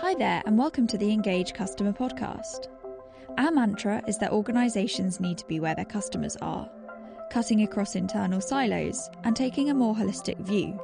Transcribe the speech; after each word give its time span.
Hi 0.00 0.14
there, 0.14 0.44
and 0.46 0.56
welcome 0.56 0.86
to 0.86 0.96
the 0.96 1.10
Engage 1.10 1.54
Customer 1.54 1.92
Podcast. 1.92 2.68
Our 3.36 3.50
mantra 3.50 4.00
is 4.06 4.16
that 4.18 4.30
organisations 4.30 5.18
need 5.18 5.38
to 5.38 5.46
be 5.46 5.58
where 5.58 5.74
their 5.74 5.84
customers 5.84 6.36
are, 6.36 6.70
cutting 7.32 7.62
across 7.62 7.96
internal 7.96 8.40
silos 8.40 9.10
and 9.24 9.34
taking 9.34 9.70
a 9.70 9.74
more 9.74 9.96
holistic 9.96 10.38
view, 10.38 10.80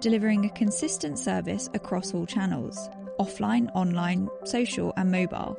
delivering 0.00 0.44
a 0.44 0.50
consistent 0.50 1.16
service 1.16 1.70
across 1.74 2.12
all 2.12 2.26
channels 2.26 2.90
offline, 3.20 3.70
online, 3.76 4.28
social, 4.42 4.92
and 4.96 5.12
mobile. 5.12 5.56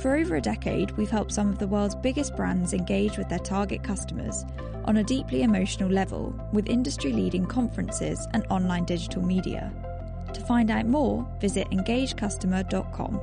For 0.00 0.16
over 0.16 0.34
a 0.34 0.42
decade, 0.42 0.90
we've 0.96 1.08
helped 1.08 1.32
some 1.32 1.48
of 1.48 1.60
the 1.60 1.68
world's 1.68 1.94
biggest 1.94 2.34
brands 2.34 2.72
engage 2.72 3.16
with 3.16 3.28
their 3.28 3.38
target 3.38 3.84
customers 3.84 4.44
on 4.84 4.96
a 4.96 5.04
deeply 5.04 5.42
emotional 5.42 5.88
level 5.88 6.34
with 6.52 6.68
industry 6.68 7.12
leading 7.12 7.46
conferences 7.46 8.26
and 8.34 8.44
online 8.50 8.84
digital 8.84 9.22
media. 9.22 9.72
To 10.38 10.44
find 10.44 10.70
out 10.70 10.86
more, 10.86 11.26
visit 11.40 11.68
engagecustomer.com. 11.70 13.20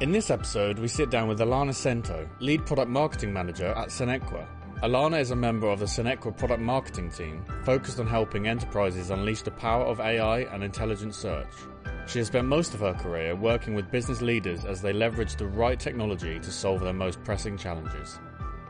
In 0.00 0.12
this 0.12 0.30
episode, 0.30 0.78
we 0.78 0.88
sit 0.88 1.10
down 1.10 1.28
with 1.28 1.40
Alana 1.40 1.74
Sento, 1.74 2.26
lead 2.40 2.64
product 2.64 2.88
marketing 2.88 3.32
manager 3.32 3.66
at 3.66 3.88
Sinequa. 3.88 4.46
Alana 4.82 5.20
is 5.20 5.30
a 5.32 5.36
member 5.36 5.68
of 5.68 5.80
the 5.80 5.86
Sinequa 5.86 6.36
product 6.36 6.62
marketing 6.62 7.10
team, 7.10 7.44
focused 7.64 8.00
on 8.00 8.06
helping 8.06 8.48
enterprises 8.48 9.10
unleash 9.10 9.42
the 9.42 9.50
power 9.50 9.84
of 9.84 10.00
AI 10.00 10.40
and 10.52 10.64
intelligent 10.64 11.14
search. 11.14 11.52
She 12.06 12.20
has 12.20 12.28
spent 12.28 12.46
most 12.46 12.72
of 12.72 12.80
her 12.80 12.94
career 12.94 13.34
working 13.36 13.74
with 13.74 13.90
business 13.90 14.22
leaders 14.22 14.64
as 14.64 14.80
they 14.80 14.92
leverage 14.92 15.36
the 15.36 15.46
right 15.46 15.78
technology 15.78 16.38
to 16.38 16.50
solve 16.50 16.80
their 16.80 16.92
most 16.92 17.22
pressing 17.24 17.58
challenges. 17.58 18.18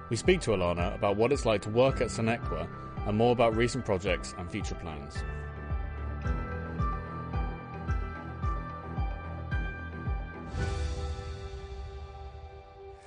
We 0.09 0.17
speak 0.17 0.41
to 0.43 0.51
Alana 0.51 0.95
about 0.95 1.17
what 1.17 1.33
it's 1.33 1.45
like 1.45 1.63
to 1.63 1.71
work 1.71 2.01
at 2.01 2.09
Sinequa 2.09 2.69
and 3.07 3.17
more 3.17 3.33
about 3.33 3.57
recent 3.57 3.85
projects 3.85 4.35
and 4.39 4.51
future 4.51 4.77
plans. 4.77 5.17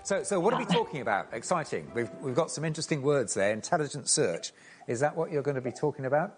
So, 0.04 0.24
so 0.24 0.40
what 0.40 0.54
are 0.54 0.60
we 0.60 0.66
talking 0.66 1.02
about? 1.02 1.28
Exciting. 1.34 1.92
We've, 1.94 2.10
we've 2.22 2.36
got 2.36 2.50
some 2.50 2.66
interesting 2.66 3.04
words 3.04 3.36
there. 3.36 3.52
Intelligent 3.52 4.10
search. 4.10 4.52
Is 4.88 5.02
that 5.02 5.16
what 5.16 5.32
you're 5.32 5.44
going 5.44 5.56
to 5.56 5.62
be 5.62 5.72
talking 5.72 6.06
about? 6.06 6.36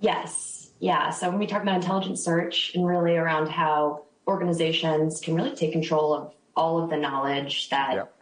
Yes. 0.00 0.70
Yeah. 0.80 1.08
So 1.08 1.30
when 1.30 1.38
we 1.38 1.46
talk 1.46 1.62
about 1.62 1.76
intelligent 1.76 2.18
search 2.18 2.72
and 2.74 2.86
really 2.86 3.16
around 3.16 3.48
how 3.48 4.04
organizations 4.28 5.20
can 5.20 5.34
really 5.34 5.56
take 5.56 5.72
control 5.72 6.12
of 6.12 6.34
all 6.54 6.82
of 6.82 6.90
the 6.90 6.96
knowledge 6.96 7.70
that 7.70 7.94
yep. 7.94 8.13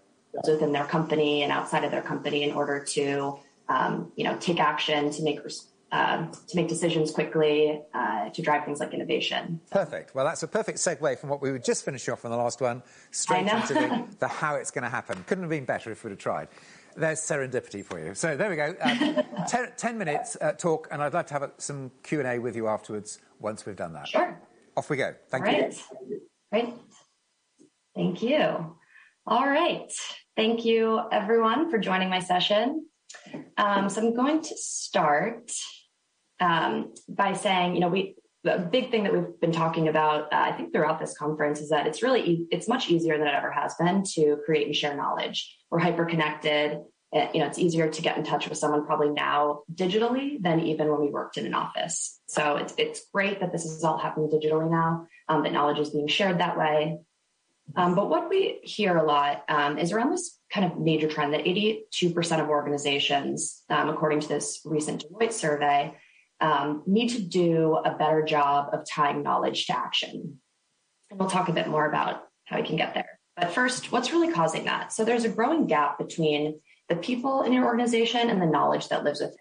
Within 0.46 0.72
their 0.72 0.84
company 0.84 1.42
and 1.42 1.52
outside 1.52 1.84
of 1.84 1.90
their 1.90 2.02
company 2.02 2.42
in 2.42 2.52
order 2.52 2.82
to, 2.82 3.38
um, 3.68 4.12
you 4.16 4.24
know, 4.24 4.36
take 4.38 4.60
action 4.60 5.10
to 5.10 5.22
make 5.22 5.40
uh, 5.92 6.26
to 6.48 6.56
make 6.56 6.68
decisions 6.68 7.10
quickly 7.10 7.82
uh, 7.92 8.30
to 8.30 8.40
drive 8.40 8.64
things 8.64 8.80
like 8.80 8.94
innovation. 8.94 9.60
Perfect. 9.70 10.14
Well, 10.14 10.24
that's 10.24 10.42
a 10.42 10.48
perfect 10.48 10.78
segue 10.78 11.18
from 11.18 11.28
what 11.28 11.42
we 11.42 11.50
were 11.50 11.58
just 11.58 11.84
finishing 11.84 12.12
off 12.12 12.24
on 12.24 12.30
the 12.30 12.36
last 12.36 12.62
one, 12.62 12.82
straight 13.10 13.46
into 13.46 13.74
the, 13.74 14.06
the, 14.18 14.26
how 14.26 14.54
it's 14.54 14.70
going 14.70 14.84
to 14.84 14.88
happen. 14.88 15.22
Couldn't 15.26 15.44
have 15.44 15.50
been 15.50 15.66
better 15.66 15.92
if 15.92 16.02
we'd 16.02 16.10
have 16.10 16.18
tried. 16.18 16.48
There's 16.96 17.20
serendipity 17.20 17.84
for 17.84 18.02
you. 18.02 18.14
So 18.14 18.36
there 18.38 18.48
we 18.48 18.56
go. 18.56 18.74
Um, 18.80 19.22
ten, 19.48 19.72
ten, 19.76 19.98
minutes 19.98 20.36
uh, 20.40 20.52
talk, 20.52 20.88
and 20.90 21.02
I'd 21.02 21.12
like 21.12 21.26
to 21.26 21.34
have 21.34 21.42
a, 21.42 21.52
some 21.58 21.90
Q 22.02 22.20
and 22.20 22.28
A 22.28 22.38
with 22.38 22.56
you 22.56 22.68
afterwards. 22.68 23.18
Once 23.38 23.66
we've 23.66 23.76
done 23.76 23.92
that, 23.92 24.08
sure. 24.08 24.40
Off 24.76 24.88
we 24.88 24.96
go. 24.96 25.14
Thank 25.28 25.44
right. 25.44 25.74
you. 26.08 26.20
Great. 26.50 26.68
Thank 27.94 28.22
you. 28.22 28.76
All 29.26 29.46
right. 29.46 29.92
Thank 30.34 30.64
you, 30.64 30.98
everyone, 31.12 31.70
for 31.70 31.78
joining 31.78 32.08
my 32.08 32.20
session. 32.20 32.86
Um, 33.58 33.90
so 33.90 34.00
I'm 34.00 34.16
going 34.16 34.40
to 34.40 34.56
start 34.56 35.52
um, 36.40 36.94
by 37.06 37.34
saying, 37.34 37.74
you 37.74 37.80
know, 37.80 37.88
we 37.88 38.16
the 38.44 38.68
big 38.72 38.90
thing 38.90 39.04
that 39.04 39.12
we've 39.12 39.38
been 39.40 39.52
talking 39.52 39.86
about, 39.86 40.24
uh, 40.32 40.36
I 40.36 40.52
think 40.52 40.72
throughout 40.72 40.98
this 40.98 41.16
conference, 41.16 41.60
is 41.60 41.68
that 41.68 41.86
it's 41.86 42.02
really 42.02 42.22
e- 42.22 42.46
it's 42.50 42.66
much 42.66 42.88
easier 42.88 43.16
than 43.16 43.28
it 43.28 43.34
ever 43.34 43.52
has 43.52 43.74
been 43.78 44.02
to 44.14 44.38
create 44.44 44.66
and 44.66 44.74
share 44.74 44.96
knowledge. 44.96 45.54
We're 45.70 45.78
hyper 45.78 46.06
connected. 46.06 46.80
You 47.12 47.40
know, 47.40 47.46
it's 47.46 47.58
easier 47.58 47.90
to 47.90 48.02
get 48.02 48.16
in 48.16 48.24
touch 48.24 48.48
with 48.48 48.56
someone 48.56 48.86
probably 48.86 49.10
now 49.10 49.60
digitally 49.72 50.42
than 50.42 50.60
even 50.60 50.90
when 50.90 51.02
we 51.02 51.10
worked 51.10 51.36
in 51.36 51.44
an 51.44 51.52
office. 51.52 52.18
So 52.26 52.56
it's 52.56 52.72
it's 52.78 53.02
great 53.12 53.40
that 53.40 53.52
this 53.52 53.66
is 53.66 53.84
all 53.84 53.98
happening 53.98 54.30
digitally 54.30 54.70
now. 54.70 55.06
Um, 55.28 55.42
that 55.42 55.52
knowledge 55.52 55.78
is 55.78 55.90
being 55.90 56.08
shared 56.08 56.38
that 56.38 56.56
way. 56.56 56.98
Um, 57.76 57.94
but 57.94 58.10
what 58.10 58.28
we 58.28 58.60
hear 58.62 58.96
a 58.96 59.04
lot 59.04 59.44
um, 59.48 59.78
is 59.78 59.92
around 59.92 60.10
this 60.10 60.38
kind 60.52 60.70
of 60.70 60.78
major 60.78 61.08
trend 61.08 61.32
that 61.32 61.44
82% 61.44 62.40
of 62.40 62.48
organizations, 62.48 63.62
um, 63.70 63.88
according 63.88 64.20
to 64.20 64.28
this 64.28 64.60
recent 64.64 65.04
Deloitte 65.04 65.32
survey, 65.32 65.94
um, 66.40 66.82
need 66.86 67.08
to 67.10 67.22
do 67.22 67.76
a 67.76 67.96
better 67.96 68.22
job 68.22 68.70
of 68.72 68.86
tying 68.88 69.22
knowledge 69.22 69.66
to 69.66 69.78
action. 69.78 70.40
And 71.10 71.18
we'll 71.18 71.30
talk 71.30 71.48
a 71.48 71.52
bit 71.52 71.68
more 71.68 71.86
about 71.86 72.24
how 72.44 72.60
we 72.60 72.66
can 72.66 72.76
get 72.76 72.94
there. 72.94 73.18
But 73.36 73.52
first, 73.52 73.92
what's 73.92 74.12
really 74.12 74.32
causing 74.32 74.64
that? 74.64 74.92
So 74.92 75.04
there's 75.04 75.24
a 75.24 75.28
growing 75.28 75.66
gap 75.66 75.98
between 75.98 76.60
the 76.88 76.96
people 76.96 77.42
in 77.42 77.52
your 77.52 77.64
organization 77.64 78.28
and 78.28 78.42
the 78.42 78.46
knowledge 78.46 78.88
that 78.88 79.04
lives 79.04 79.20
within 79.20 79.36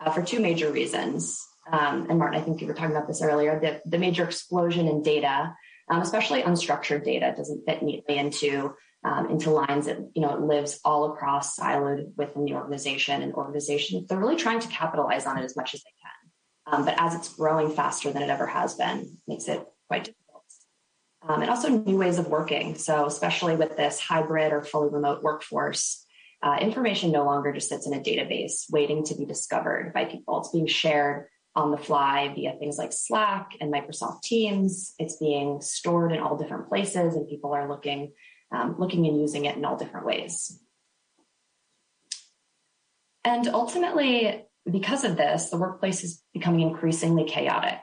uh, 0.00 0.10
for 0.10 0.22
two 0.22 0.40
major 0.40 0.72
reasons. 0.72 1.46
Um, 1.70 2.06
and 2.08 2.18
Martin, 2.18 2.40
I 2.40 2.42
think 2.42 2.60
you 2.60 2.66
were 2.66 2.74
talking 2.74 2.96
about 2.96 3.06
this 3.06 3.22
earlier. 3.22 3.60
The, 3.60 3.80
the 3.88 3.98
major 3.98 4.24
explosion 4.24 4.88
in 4.88 5.02
data, 5.02 5.54
um, 5.90 6.00
especially 6.00 6.42
unstructured 6.42 7.04
data, 7.04 7.34
doesn't 7.36 7.64
fit 7.66 7.82
neatly 7.82 8.16
into 8.16 8.74
um, 9.02 9.30
into 9.30 9.50
lines 9.50 9.86
that 9.86 9.98
you 10.14 10.22
know 10.22 10.34
it 10.34 10.40
lives 10.40 10.78
all 10.84 11.12
across 11.12 11.58
siloed 11.58 12.12
within 12.16 12.44
the 12.44 12.54
organization 12.54 13.22
and 13.22 13.34
organization. 13.34 14.06
They're 14.08 14.18
really 14.18 14.36
trying 14.36 14.60
to 14.60 14.68
capitalize 14.68 15.26
on 15.26 15.38
it 15.38 15.44
as 15.44 15.56
much 15.56 15.74
as 15.74 15.82
they 15.82 15.90
can. 16.00 16.72
Um, 16.72 16.84
but 16.84 16.94
as 16.98 17.14
it's 17.14 17.34
growing 17.34 17.70
faster 17.70 18.12
than 18.12 18.22
it 18.22 18.30
ever 18.30 18.46
has 18.46 18.74
been, 18.74 19.18
makes 19.26 19.48
it 19.48 19.64
quite 19.88 20.04
difficult. 20.04 20.44
Um, 21.22 21.42
and 21.42 21.50
also 21.50 21.68
new 21.68 21.96
ways 21.96 22.18
of 22.18 22.28
working. 22.28 22.76
So 22.76 23.06
especially 23.06 23.56
with 23.56 23.76
this 23.76 23.98
hybrid 23.98 24.52
or 24.52 24.62
fully 24.62 24.90
remote 24.90 25.22
workforce, 25.22 26.06
uh, 26.42 26.58
information 26.60 27.10
no 27.10 27.24
longer 27.24 27.52
just 27.52 27.68
sits 27.68 27.86
in 27.86 27.94
a 27.94 28.00
database 28.00 28.64
waiting 28.70 29.04
to 29.04 29.16
be 29.16 29.26
discovered 29.26 29.92
by 29.92 30.04
people. 30.04 30.38
It's 30.38 30.52
being 30.52 30.66
shared 30.66 31.26
on 31.60 31.70
the 31.70 31.78
fly 31.78 32.32
via 32.34 32.54
things 32.58 32.78
like 32.78 32.92
Slack 32.92 33.52
and 33.60 33.72
Microsoft 33.72 34.22
Teams. 34.22 34.94
It's 34.98 35.16
being 35.16 35.60
stored 35.60 36.12
in 36.12 36.18
all 36.18 36.36
different 36.36 36.68
places, 36.68 37.14
and 37.14 37.28
people 37.28 37.52
are 37.52 37.68
looking, 37.68 38.12
um, 38.50 38.76
looking 38.78 39.06
and 39.06 39.20
using 39.20 39.44
it 39.44 39.56
in 39.56 39.64
all 39.64 39.76
different 39.76 40.06
ways. 40.06 40.58
And 43.24 43.46
ultimately, 43.48 44.44
because 44.70 45.04
of 45.04 45.16
this, 45.16 45.50
the 45.50 45.58
workplace 45.58 46.02
is 46.02 46.22
becoming 46.32 46.62
increasingly 46.62 47.24
chaotic. 47.24 47.80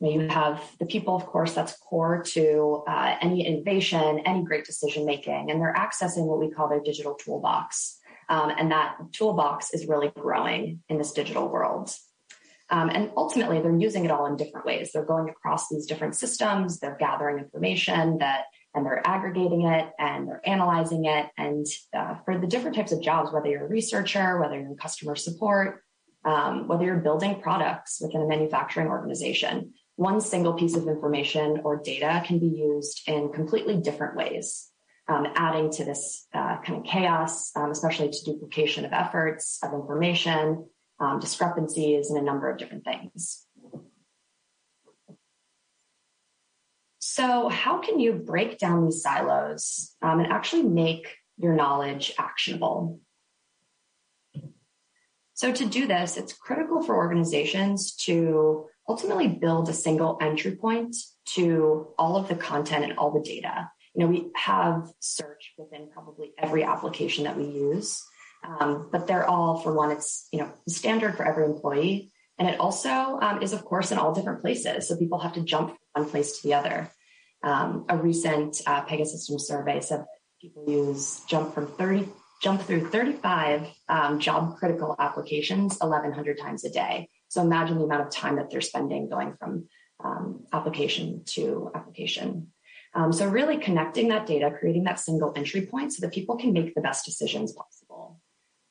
You 0.00 0.28
have 0.28 0.62
the 0.78 0.86
people, 0.86 1.14
of 1.14 1.26
course, 1.26 1.52
that's 1.52 1.76
core 1.76 2.22
to 2.28 2.82
uh, 2.88 3.16
any 3.20 3.46
innovation, 3.46 4.20
any 4.24 4.42
great 4.42 4.64
decision 4.64 5.04
making, 5.04 5.50
and 5.50 5.60
they're 5.60 5.74
accessing 5.74 6.24
what 6.24 6.40
we 6.40 6.50
call 6.50 6.70
their 6.70 6.80
digital 6.80 7.14
toolbox. 7.14 7.98
Um, 8.30 8.50
and 8.56 8.70
that 8.70 8.96
toolbox 9.12 9.74
is 9.74 9.86
really 9.86 10.10
growing 10.16 10.82
in 10.88 10.96
this 10.96 11.12
digital 11.12 11.48
world. 11.48 11.94
Um, 12.70 12.88
and 12.88 13.10
ultimately, 13.16 13.60
they're 13.60 13.76
using 13.76 14.04
it 14.04 14.10
all 14.10 14.26
in 14.26 14.36
different 14.36 14.64
ways. 14.64 14.90
They're 14.92 15.04
going 15.04 15.28
across 15.28 15.68
these 15.68 15.86
different 15.86 16.14
systems, 16.14 16.78
they're 16.78 16.96
gathering 16.98 17.38
information 17.38 18.18
that 18.18 18.44
and 18.74 18.86
they're 18.86 19.06
aggregating 19.06 19.62
it 19.66 19.88
and 19.98 20.28
they're 20.28 20.48
analyzing 20.48 21.04
it. 21.04 21.26
And 21.36 21.66
uh, 21.96 22.16
for 22.24 22.38
the 22.38 22.46
different 22.46 22.76
types 22.76 22.92
of 22.92 23.02
jobs, 23.02 23.32
whether 23.32 23.48
you're 23.48 23.66
a 23.66 23.68
researcher, 23.68 24.38
whether 24.38 24.54
you're 24.54 24.70
in 24.70 24.76
customer 24.76 25.16
support, 25.16 25.82
um, 26.24 26.68
whether 26.68 26.84
you're 26.84 26.98
building 26.98 27.40
products 27.40 27.98
within 28.00 28.22
a 28.22 28.26
manufacturing 28.26 28.88
organization, 28.88 29.72
one 29.96 30.20
single 30.20 30.54
piece 30.54 30.76
of 30.76 30.86
information 30.86 31.60
or 31.64 31.82
data 31.82 32.22
can 32.24 32.38
be 32.38 32.46
used 32.46 33.02
in 33.06 33.32
completely 33.32 33.76
different 33.76 34.16
ways, 34.16 34.70
um, 35.08 35.26
adding 35.34 35.70
to 35.72 35.84
this 35.84 36.26
uh, 36.32 36.58
kind 36.62 36.78
of 36.78 36.84
chaos, 36.84 37.50
um, 37.56 37.70
especially 37.70 38.08
to 38.08 38.24
duplication 38.24 38.84
of 38.84 38.92
efforts, 38.92 39.58
of 39.62 39.72
information, 39.74 40.66
um, 41.00 41.18
discrepancies, 41.18 42.10
and 42.10 42.18
a 42.18 42.22
number 42.22 42.50
of 42.50 42.58
different 42.58 42.84
things. 42.84 43.46
So, 46.98 47.48
how 47.48 47.78
can 47.78 47.98
you 47.98 48.12
break 48.12 48.58
down 48.58 48.84
these 48.84 49.02
silos 49.02 49.94
um, 50.02 50.20
and 50.20 50.32
actually 50.32 50.62
make 50.62 51.16
your 51.38 51.54
knowledge 51.54 52.12
actionable? 52.18 53.00
So 55.40 55.50
to 55.50 55.64
do 55.64 55.86
this, 55.86 56.18
it's 56.18 56.34
critical 56.34 56.82
for 56.82 56.94
organizations 56.94 57.94
to 58.04 58.66
ultimately 58.86 59.26
build 59.26 59.70
a 59.70 59.72
single 59.72 60.18
entry 60.20 60.54
point 60.54 60.94
to 61.34 61.94
all 61.98 62.18
of 62.18 62.28
the 62.28 62.34
content 62.34 62.84
and 62.84 62.98
all 62.98 63.10
the 63.10 63.22
data. 63.22 63.70
You 63.94 64.04
know, 64.04 64.10
we 64.10 64.26
have 64.36 64.90
search 65.00 65.52
within 65.56 65.88
probably 65.90 66.32
every 66.36 66.62
application 66.62 67.24
that 67.24 67.38
we 67.38 67.44
use, 67.46 68.04
um, 68.42 68.88
but 68.90 69.06
they're 69.06 69.28
all, 69.28 69.58
for 69.58 69.74
one, 69.74 69.90
it's 69.90 70.28
you 70.32 70.40
know 70.40 70.52
standard 70.68 71.16
for 71.16 71.26
every 71.26 71.44
employee, 71.44 72.12
and 72.38 72.48
it 72.48 72.58
also 72.58 73.18
um, 73.20 73.42
is, 73.42 73.52
of 73.52 73.64
course, 73.64 73.92
in 73.92 73.98
all 73.98 74.14
different 74.14 74.40
places. 74.40 74.88
So 74.88 74.96
people 74.96 75.18
have 75.18 75.34
to 75.34 75.42
jump 75.42 75.70
from 75.70 76.02
one 76.02 76.10
place 76.10 76.38
to 76.38 76.48
the 76.48 76.54
other. 76.54 76.90
Um, 77.42 77.86
a 77.88 77.96
recent 77.96 78.60
uh, 78.66 78.84
Pegasystems 78.84 79.40
survey 79.40 79.80
said 79.80 80.04
people 80.40 80.64
use 80.68 81.22
jump 81.26 81.54
from 81.54 81.66
30 81.66 82.08
jump 82.40 82.62
through 82.62 82.88
35 82.88 83.66
um, 83.88 84.18
job 84.18 84.56
critical 84.56 84.96
applications 84.98 85.76
1,100 85.78 86.38
times 86.38 86.64
a 86.64 86.70
day. 86.70 87.08
So 87.28 87.42
imagine 87.42 87.78
the 87.78 87.84
amount 87.84 88.06
of 88.06 88.10
time 88.10 88.36
that 88.36 88.50
they're 88.50 88.62
spending 88.62 89.08
going 89.08 89.34
from 89.38 89.68
um, 90.02 90.44
application 90.52 91.22
to 91.26 91.70
application. 91.74 92.48
Um, 92.94 93.12
so 93.12 93.28
really 93.28 93.58
connecting 93.58 94.08
that 94.08 94.26
data, 94.26 94.50
creating 94.58 94.84
that 94.84 94.98
single 94.98 95.32
entry 95.36 95.66
point 95.66 95.92
so 95.92 96.00
that 96.00 96.14
people 96.14 96.36
can 96.36 96.52
make 96.52 96.74
the 96.74 96.80
best 96.80 97.04
decisions 97.04 97.52
possible. 97.52 98.20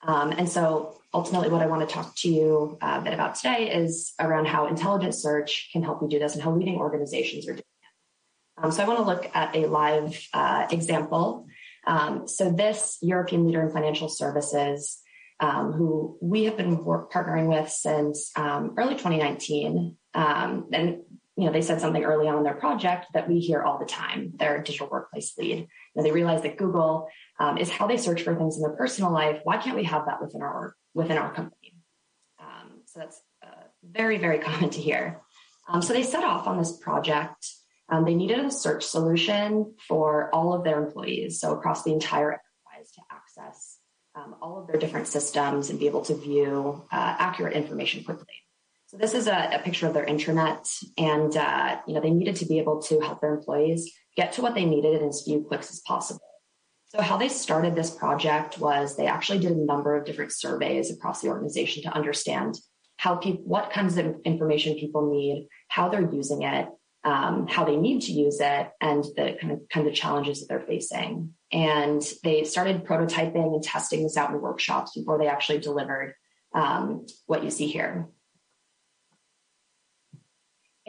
Um, 0.02 0.32
and 0.32 0.48
so 0.48 1.00
ultimately 1.14 1.50
what 1.50 1.62
I 1.62 1.68
want 1.68 1.88
to 1.88 1.94
talk 1.94 2.16
to 2.18 2.30
you 2.30 2.78
uh, 2.82 2.98
a 3.00 3.04
bit 3.04 3.14
about 3.14 3.36
today 3.36 3.72
is 3.72 4.14
around 4.20 4.48
how 4.48 4.68
intelligent 4.68 5.16
search 5.16 5.70
can 5.74 5.84
help 5.84 6.02
you 6.02 6.08
do 6.08 6.20
this 6.20 6.36
and 6.36 6.44
how 6.44 6.56
leading 6.56 6.78
organizations 6.78 7.48
are 7.48 7.54
doing 7.54 7.60
it. 7.60 8.64
Um, 8.64 8.72
so 8.72 8.84
I 8.84 8.88
want 8.88 9.00
to 9.00 9.06
look 9.06 9.30
at 9.34 9.56
a 9.56 9.66
live 9.68 10.22
uh, 10.34 10.68
example. 10.72 11.48
Um, 11.88 12.28
so 12.28 12.52
this 12.52 12.98
European 13.02 13.46
leader 13.46 13.62
in 13.62 13.72
financial 13.72 14.10
services, 14.10 15.00
um, 15.40 15.72
who 15.72 16.18
we 16.22 16.44
have 16.46 16.58
been 16.58 16.78
partnering 16.78 17.48
with 17.48 17.70
since 17.70 18.32
um, 18.36 18.76
early 18.78 18.96
2019, 18.96 19.96
um, 20.14 20.70
and 20.74 21.00
you 21.40 21.46
know, 21.46 21.54
they 21.54 21.62
said 21.62 21.80
something 21.80 22.04
early 22.04 22.28
on 22.28 22.38
in 22.38 22.44
their 22.44 22.54
project 22.54 23.08
that 23.14 23.30
we 23.30 23.40
hear 23.40 23.62
all 23.64 23.80
the 23.80 23.86
time. 23.86 24.34
Their 24.36 24.62
digital 24.62 24.90
workplace 24.90 25.38
lead. 25.38 25.58
You 25.60 25.68
know, 25.96 26.04
they 26.04 26.12
realized 26.12 26.44
that 26.44 26.58
Google 26.58 27.08
um, 27.40 27.58
is 27.58 27.70
how 27.70 27.88
they 27.88 27.96
search 27.96 28.24
for 28.24 28.36
things 28.36 28.58
in 28.58 28.62
their 28.62 28.76
personal 28.76 29.12
life. 29.12 29.40
Why 29.44 29.58
can't 29.58 29.78
we 29.78 29.86
have 29.86 30.06
that 30.08 30.22
within 30.22 30.42
our 30.42 30.76
within 30.94 31.18
our 31.18 31.34
company? 31.34 31.76
Um, 32.40 32.82
so 32.86 33.00
that's 33.00 33.22
uh, 33.42 33.64
very 33.84 34.18
very 34.18 34.40
common 34.48 34.70
to 34.72 34.82
hear. 34.82 35.22
Um, 35.70 35.82
so 35.82 35.94
they 35.94 36.04
set 36.04 36.24
off 36.24 36.46
on 36.46 36.58
this 36.58 36.76
project. 36.78 37.48
Um, 37.88 38.04
they 38.04 38.16
needed 38.16 38.40
a 38.40 38.52
search 38.52 38.86
solution 38.86 39.76
for 39.88 40.34
all 40.36 40.54
of 40.54 40.64
their 40.64 40.84
employees, 40.84 41.40
so 41.40 41.54
across 41.54 41.84
the 41.84 41.94
entire 41.94 42.32
enterprise 42.32 42.92
to 42.96 43.02
access 43.12 43.78
um, 44.14 44.36
all 44.42 44.60
of 44.60 44.68
their 44.68 44.78
different 44.78 45.08
systems 45.08 45.70
and 45.70 45.80
be 45.80 45.88
able 45.88 46.02
to 46.04 46.16
view 46.16 46.84
uh, 46.92 47.16
accurate 47.18 47.54
information 47.54 48.04
quickly. 48.04 48.44
So 48.90 48.98
this 48.98 49.14
is 49.14 49.28
a, 49.28 49.52
a 49.54 49.60
picture 49.60 49.86
of 49.86 49.94
their 49.94 50.08
intranet, 50.08 50.68
and 50.98 51.38
uh, 51.38 51.78
you 51.86 51.94
know 51.94 52.02
they 52.02 52.10
needed 52.10 52.38
to 52.38 52.48
be 52.48 52.58
able 52.58 52.82
to 52.82 53.00
help 53.02 53.22
their 53.22 53.36
employees 53.36 53.94
get 54.18 54.34
to 54.34 54.42
what 54.42 54.56
they 54.56 54.66
needed 54.66 55.00
in 55.00 55.08
as 55.08 55.22
few 55.22 55.46
clicks 55.48 55.70
as 55.70 55.80
possible. 55.82 56.26
So 56.88 57.00
how 57.00 57.18
they 57.18 57.30
started 57.30 57.76
this 57.76 57.92
project 57.92 58.58
was 58.58 58.98
they 58.98 59.06
actually 59.06 59.40
did 59.40 59.52
a 59.52 59.64
number 59.64 59.96
of 59.96 60.06
different 60.06 60.32
surveys 60.32 60.90
across 60.90 61.22
the 61.22 61.28
organization 61.28 61.84
to 61.84 61.94
understand 61.94 62.58
how 62.98 63.18
people, 63.18 63.44
what 63.44 63.72
kinds 63.72 63.96
of 64.00 64.16
information 64.26 64.74
people 64.74 65.12
need, 65.12 65.48
how 65.68 65.90
they're 65.90 66.12
using 66.12 66.42
it, 66.42 66.68
um, 67.04 67.46
how 67.48 67.66
they 67.66 67.78
need 67.78 68.02
to 68.02 68.12
use 68.12 68.40
it, 68.40 68.72
and 68.82 69.04
the 69.04 69.38
kind 69.40 69.54
of 69.54 69.60
kind 69.72 69.88
of 69.88 69.94
challenges 69.94 70.40
that 70.40 70.48
they're 70.50 70.66
facing. 70.68 71.36
And 71.52 72.02
they 72.24 72.44
started 72.44 72.86
prototyping 72.86 73.54
and 73.54 73.62
testing 73.62 74.02
this 74.02 74.18
out 74.18 74.32
in 74.32 74.42
workshops 74.42 74.94
before 74.96 75.20
they 75.20 75.28
actually 75.28 75.60
delivered 75.60 76.16
um, 76.56 77.06
what 77.28 77.44
you 77.44 77.52
see 77.52 77.68
here. 77.68 78.10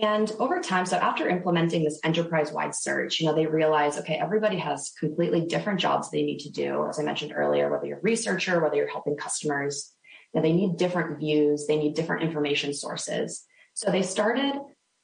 And 0.03 0.33
over 0.39 0.61
time, 0.61 0.87
so 0.87 0.97
after 0.97 1.29
implementing 1.29 1.85
this 1.85 2.01
enterprise 2.03 2.53
wide 2.53 2.75
search, 2.75 3.21
you 3.21 3.27
know, 3.27 3.35
they 3.35 3.47
realize, 3.47 3.99
okay, 3.99 4.15
everybody 4.15 4.57
has 4.57 4.93
completely 4.99 5.47
different 5.47 5.79
jobs 5.79 6.11
they 6.11 6.23
need 6.23 6.41
to 6.41 6.51
do. 6.51 6.87
As 6.89 6.99
I 6.99 7.03
mentioned 7.03 7.33
earlier, 7.35 7.71
whether 7.71 7.87
you're 7.87 7.99
a 7.99 8.03
researcher, 8.03 8.61
whether 8.63 8.77
you're 8.77 8.89
helping 8.89 9.17
customers, 9.17 9.93
you 10.33 10.41
know, 10.41 10.47
they 10.47 10.55
need 10.55 10.79
different 10.79 11.19
views, 11.19 11.67
they 11.67 11.77
need 11.77 11.95
different 11.95 12.23
information 12.23 12.73
sources. 12.73 13.45
So 13.75 13.91
they 13.91 14.03
started, 14.03 14.55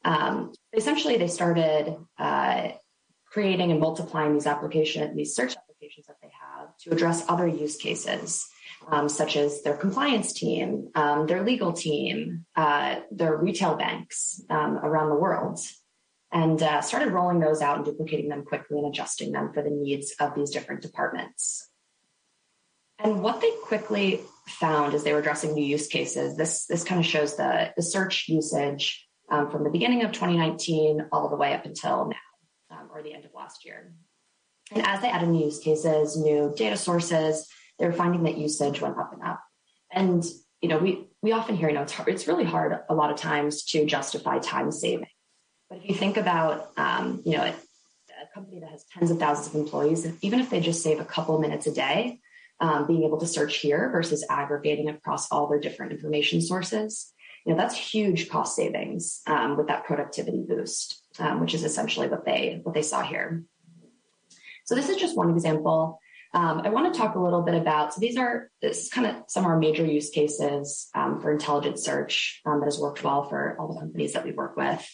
um, 0.05 0.53
essentially, 0.73 1.19
they 1.19 1.29
started 1.29 1.97
uh, 2.19 2.69
creating 3.31 3.73
and 3.73 3.81
multiplying 3.81 4.33
these 4.33 4.47
applications, 4.47 5.15
these 5.15 5.35
search 5.35 5.57
applications 5.57 6.07
that 6.07 6.17
they 6.23 6.31
have 6.41 6.77
to 6.79 6.91
address 6.93 7.25
other 7.29 7.47
use 7.47 7.77
cases 7.77 8.49
um, 8.91 9.09
such 9.09 9.37
as 9.37 9.63
their 9.63 9.77
compliance 9.77 10.33
team, 10.33 10.91
um, 10.95 11.27
their 11.27 11.45
legal 11.45 11.73
team, 11.73 12.47
uh, 12.55 12.97
their 13.11 13.37
retail 13.37 13.77
banks 13.77 14.41
um, 14.49 14.79
around 14.79 15.09
the 15.09 15.17
world, 15.17 15.59
and 16.33 16.63
uh, 16.63 16.81
started 16.81 17.13
rolling 17.13 17.41
those 17.41 17.63
out 17.63 17.77
and 17.77 17.85
duplicating 17.85 18.29
them 18.29 18.45
quickly 18.45 18.79
and 18.79 18.87
adjusting 18.87 19.33
them 19.33 19.53
for 19.53 19.63
the 19.63 19.71
needs 19.71 20.15
of 20.21 20.35
these 20.35 20.51
different 20.51 20.83
departments. 20.83 21.69
And 22.99 23.23
what 23.23 23.41
they 23.41 23.51
quickly 23.65 24.21
found 24.49 24.95
as 24.95 25.05
they 25.05 25.13
were 25.13 25.19
addressing 25.19 25.53
new 25.53 25.65
use 25.65 25.87
cases, 25.87 26.37
this, 26.37 26.67
this 26.67 26.85
kind 26.85 27.01
of 27.01 27.07
shows 27.07 27.37
the, 27.37 27.73
the 27.77 27.83
search 27.83 28.27
usage 28.29 29.07
um, 29.31 29.51
from 29.51 29.65
the 29.65 29.71
beginning 29.71 30.03
of 30.05 30.13
2019 30.13 31.07
all 31.13 31.29
the 31.29 31.37
way 31.37 31.53
up 31.53 31.67
until 31.67 32.09
now, 32.09 32.77
um, 32.77 32.89
or 32.93 33.03
the 33.03 33.13
end 33.13 33.25
of 33.25 33.35
last 33.35 33.65
year. 33.65 33.93
And 34.73 34.87
as 34.87 35.01
they 35.03 35.09
added 35.09 35.29
new 35.29 35.45
use 35.45 35.59
cases, 35.59 36.17
new 36.17 36.55
data 36.57 36.77
sources, 36.77 37.47
they're 37.79 37.93
finding 37.93 38.25
that 38.25 38.39
usage 38.39 38.81
went 38.81 38.99
up 38.99 39.13
and 39.13 39.23
up. 39.23 39.41
And, 39.91 40.25
you 40.61 40.69
know, 40.69 40.79
we, 40.79 41.09
we 41.23 41.33
often 41.33 41.57
hear, 41.57 41.69
you 41.69 41.75
know, 41.75 41.83
it's, 41.83 41.93
hard, 41.93 42.09
it's 42.09 42.27
really 42.27 42.45
hard 42.45 42.79
a 42.89 42.95
lot 42.95 43.11
of 43.11 43.17
times 43.17 43.65
to 43.65 43.85
justify 43.85 44.39
time 44.39 44.71
saving. 44.71 45.09
But 45.69 45.79
if 45.79 45.89
you 45.89 45.95
think 45.95 46.17
about, 46.17 46.71
um, 46.77 47.23
you 47.25 47.37
know, 47.37 47.43
a, 47.43 47.51
a, 47.51 48.35
company 48.35 48.61
that 48.61 48.71
has 48.71 48.85
tens 48.93 49.11
of 49.11 49.19
thousands 49.19 49.49
of 49.49 49.55
employees, 49.55 50.07
even 50.23 50.41
if 50.41 50.51
they 50.51 50.61
just 50.61 50.83
save 50.83 51.01
a 51.01 51.05
couple 51.05 51.39
minutes 51.41 51.67
a 51.67 51.73
day, 51.73 52.21
um, 52.61 52.87
being 52.87 53.05
able 53.05 53.19
to 53.19 53.27
search 53.27 53.59
here 53.59 53.91
versus 53.91 54.25
aggregating 54.31 54.89
across 54.89 55.31
all 55.31 55.49
their 55.49 55.61
different 55.61 55.93
information 55.93 56.41
sources, 56.41 57.13
you 57.45 57.53
know, 57.53 57.59
that's 57.59 57.77
huge 57.77 58.29
cost 58.29 58.57
savings 58.57 59.21
um, 59.27 59.57
with 59.57 59.69
that 59.69 59.85
productivity 59.85 60.45
boost, 60.47 61.03
um, 61.19 61.41
which 61.41 61.55
is 61.55 61.65
essentially 61.65 62.09
what 62.09 62.25
they 62.25 62.61
what 62.65 62.75
they 62.75 62.83
saw 62.83 63.03
here. 63.03 63.45
So 64.65 64.75
this 64.75 64.89
is 64.89 64.97
just 64.97 65.17
one 65.17 65.31
example. 65.31 66.01
Um, 66.35 66.61
I 66.65 66.69
want 66.69 66.93
to 66.93 66.99
talk 66.99 67.15
a 67.15 67.21
little 67.21 67.43
bit 67.43 67.55
about, 67.55 67.95
so 67.95 68.01
these 68.01 68.17
are 68.17 68.51
this 68.61 68.91
kind 68.91 69.07
of 69.07 69.17
some 69.29 69.45
of 69.45 69.51
our 69.51 69.59
major 69.59 69.85
use 69.85 70.11
cases 70.11 70.89
um, 70.95 71.21
for 71.21 71.31
intelligent 71.31 71.79
search 71.79 72.43
um, 72.45 72.61
that 72.61 72.67
has 72.67 72.79
worked 72.79 73.03
well 73.03 73.29
for 73.29 73.57
all 73.59 73.73
the 73.73 73.81
companies 73.81 74.13
that 74.13 74.25
we 74.25 74.33
work 74.33 74.57
with. 74.57 74.87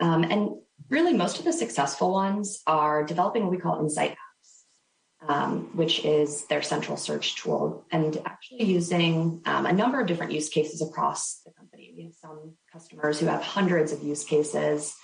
Um, 0.00 0.24
and 0.24 0.50
really 0.88 1.12
most 1.12 1.38
of 1.38 1.44
the 1.44 1.52
successful 1.52 2.12
ones 2.12 2.62
are 2.66 3.04
developing 3.04 3.42
what 3.42 3.50
we 3.50 3.58
call 3.58 3.80
insight 3.80 4.12
apps, 4.12 5.28
um, 5.28 5.76
which 5.76 6.04
is 6.04 6.46
their 6.46 6.62
central 6.62 6.96
search 6.96 7.36
tool 7.36 7.84
and 7.90 8.20
actually 8.24 8.64
using 8.64 9.42
um, 9.44 9.66
a 9.66 9.72
number 9.72 10.00
of 10.00 10.06
different 10.06 10.32
use 10.32 10.48
cases 10.48 10.80
across 10.80 11.40
the 11.44 11.52
company. 11.52 11.92
We 11.96 12.04
have 12.04 12.14
some 12.14 12.54
customers 12.72 13.20
who 13.20 13.26
have 13.26 13.42
hundreds 13.42 13.92
of 13.92 14.02
use 14.02 14.24
cases, 14.24 14.94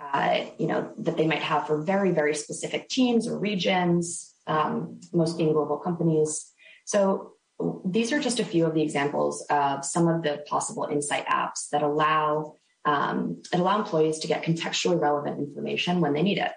uh, 0.00 0.46
you 0.58 0.66
know, 0.66 0.92
that 0.98 1.16
they 1.16 1.26
might 1.26 1.42
have 1.42 1.66
for 1.66 1.82
very, 1.82 2.10
very 2.10 2.34
specific 2.34 2.88
teams 2.88 3.28
or 3.28 3.38
regions 3.38 4.29
um, 4.50 5.00
most 5.12 5.38
being 5.38 5.52
global 5.52 5.78
companies. 5.78 6.52
So 6.84 7.34
these 7.84 8.12
are 8.12 8.20
just 8.20 8.40
a 8.40 8.44
few 8.44 8.66
of 8.66 8.74
the 8.74 8.82
examples 8.82 9.46
of 9.50 9.84
some 9.84 10.08
of 10.08 10.22
the 10.22 10.44
possible 10.48 10.88
insight 10.90 11.26
apps 11.26 11.68
that 11.72 11.82
allow 11.82 12.54
um, 12.86 13.42
that 13.52 13.60
allow 13.60 13.78
employees 13.78 14.20
to 14.20 14.26
get 14.26 14.42
contextually 14.42 14.98
relevant 14.98 15.38
information 15.38 16.00
when 16.00 16.14
they 16.14 16.22
need 16.22 16.38
it. 16.38 16.52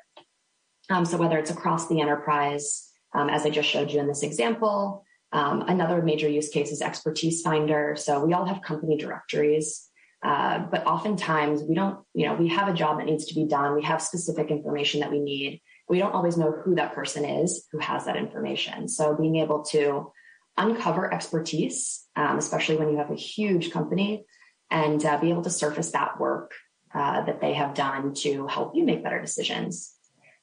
Um, 0.90 1.04
so 1.04 1.18
whether 1.18 1.38
it's 1.38 1.52
across 1.52 1.90
the 1.90 2.00
enterprise, 2.00 2.90
um, 3.14 3.30
as 3.30 3.46
I 3.46 3.50
just 3.50 3.70
showed 3.70 3.92
you 3.92 4.00
in 4.00 4.08
this 4.08 4.24
example, 4.24 5.04
um, 5.34 5.66
another 5.68 6.02
major 6.02 6.30
use 6.30 6.48
case 6.48 6.72
is 6.72 6.82
expertise 6.82 7.42
finder. 7.42 7.98
So 7.98 8.24
we 8.24 8.34
all 8.34 8.46
have 8.46 8.62
company 8.62 8.96
directories. 8.96 9.90
Uh, 10.24 10.60
but 10.72 10.86
oftentimes 10.88 11.62
we 11.64 11.76
don't, 11.76 12.00
you 12.14 12.26
know, 12.26 12.36
we 12.36 12.48
have 12.48 12.70
a 12.70 12.74
job 12.74 13.00
that 13.00 13.06
needs 13.06 13.26
to 13.26 13.36
be 13.36 13.46
done. 13.46 13.76
We 13.76 13.84
have 13.84 14.02
specific 14.02 14.50
information 14.50 15.02
that 15.02 15.12
we 15.12 15.20
need 15.20 15.62
we 15.94 16.00
don't 16.00 16.16
always 16.16 16.38
know 16.38 16.52
who 16.52 16.74
that 16.74 16.96
person 16.96 17.24
is 17.24 17.68
who 17.72 17.78
has 17.78 18.06
that 18.06 18.16
information. 18.16 18.88
So 18.88 19.16
being 19.16 19.36
able 19.36 19.62
to 19.66 20.12
uncover 20.58 21.14
expertise, 21.14 22.04
um, 22.16 22.40
especially 22.40 22.78
when 22.78 22.90
you 22.90 22.98
have 22.98 23.12
a 23.12 23.16
huge 23.16 23.70
company, 23.70 24.26
and 24.72 25.06
uh, 25.06 25.20
be 25.20 25.30
able 25.30 25.44
to 25.44 25.52
surface 25.52 25.92
that 25.92 26.20
work 26.20 26.50
uh, 26.96 27.26
that 27.26 27.42
they 27.42 27.54
have 27.54 27.76
done 27.76 28.16
to 28.16 28.48
help 28.48 28.76
you 28.76 28.84
make 28.84 29.04
better 29.04 29.22
decisions. 29.22 29.94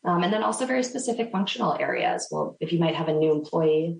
Um, 0.04 0.22
and 0.22 0.32
then 0.32 0.44
also 0.44 0.66
very 0.66 0.84
specific 0.84 1.32
functional 1.32 1.74
areas. 1.74 2.28
Well, 2.30 2.56
if 2.60 2.72
you 2.72 2.78
might 2.78 2.94
have 2.94 3.08
a 3.08 3.12
new 3.12 3.32
employee 3.32 3.98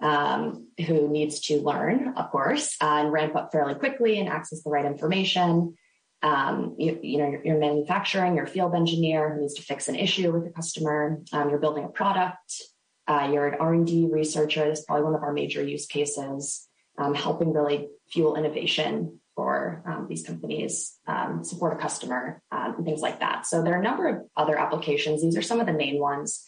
um, 0.00 0.68
who 0.86 1.08
needs 1.08 1.40
to 1.48 1.62
learn, 1.62 2.14
of 2.16 2.30
course, 2.30 2.76
uh, 2.80 3.00
and 3.00 3.12
ramp 3.12 3.34
up 3.34 3.50
fairly 3.50 3.74
quickly 3.74 4.20
and 4.20 4.28
access 4.28 4.62
the 4.62 4.70
right 4.70 4.86
information, 4.86 5.74
um, 6.22 6.76
you, 6.78 6.98
you, 7.02 7.18
know, 7.18 7.36
you're, 7.44 7.58
manufacturing, 7.58 8.36
you're 8.36 8.46
field 8.46 8.74
engineer 8.74 9.34
who 9.34 9.40
needs 9.40 9.54
to 9.54 9.62
fix 9.62 9.88
an 9.88 9.96
issue 9.96 10.32
with 10.32 10.46
a 10.46 10.50
customer, 10.50 11.20
um, 11.32 11.50
you're 11.50 11.58
building 11.58 11.84
a 11.84 11.88
product, 11.88 12.62
uh, 13.08 13.28
you're 13.32 13.48
an 13.48 13.60
R&D 13.60 14.08
researcher. 14.10 14.66
That's 14.66 14.84
probably 14.84 15.04
one 15.04 15.14
of 15.14 15.22
our 15.22 15.32
major 15.32 15.62
use 15.62 15.86
cases, 15.86 16.68
um, 16.96 17.14
helping 17.14 17.52
really 17.52 17.88
fuel 18.10 18.36
innovation 18.36 19.18
for 19.34 19.82
um, 19.86 20.06
these 20.08 20.24
companies, 20.24 20.98
um, 21.08 21.42
support 21.42 21.72
a 21.72 21.76
customer, 21.76 22.40
um, 22.52 22.74
and 22.76 22.84
things 22.84 23.00
like 23.00 23.18
that. 23.20 23.46
So 23.46 23.62
there 23.62 23.74
are 23.74 23.80
a 23.80 23.82
number 23.82 24.06
of 24.06 24.22
other 24.36 24.56
applications. 24.56 25.22
These 25.22 25.36
are 25.36 25.42
some 25.42 25.58
of 25.58 25.66
the 25.66 25.72
main 25.72 25.98
ones 25.98 26.44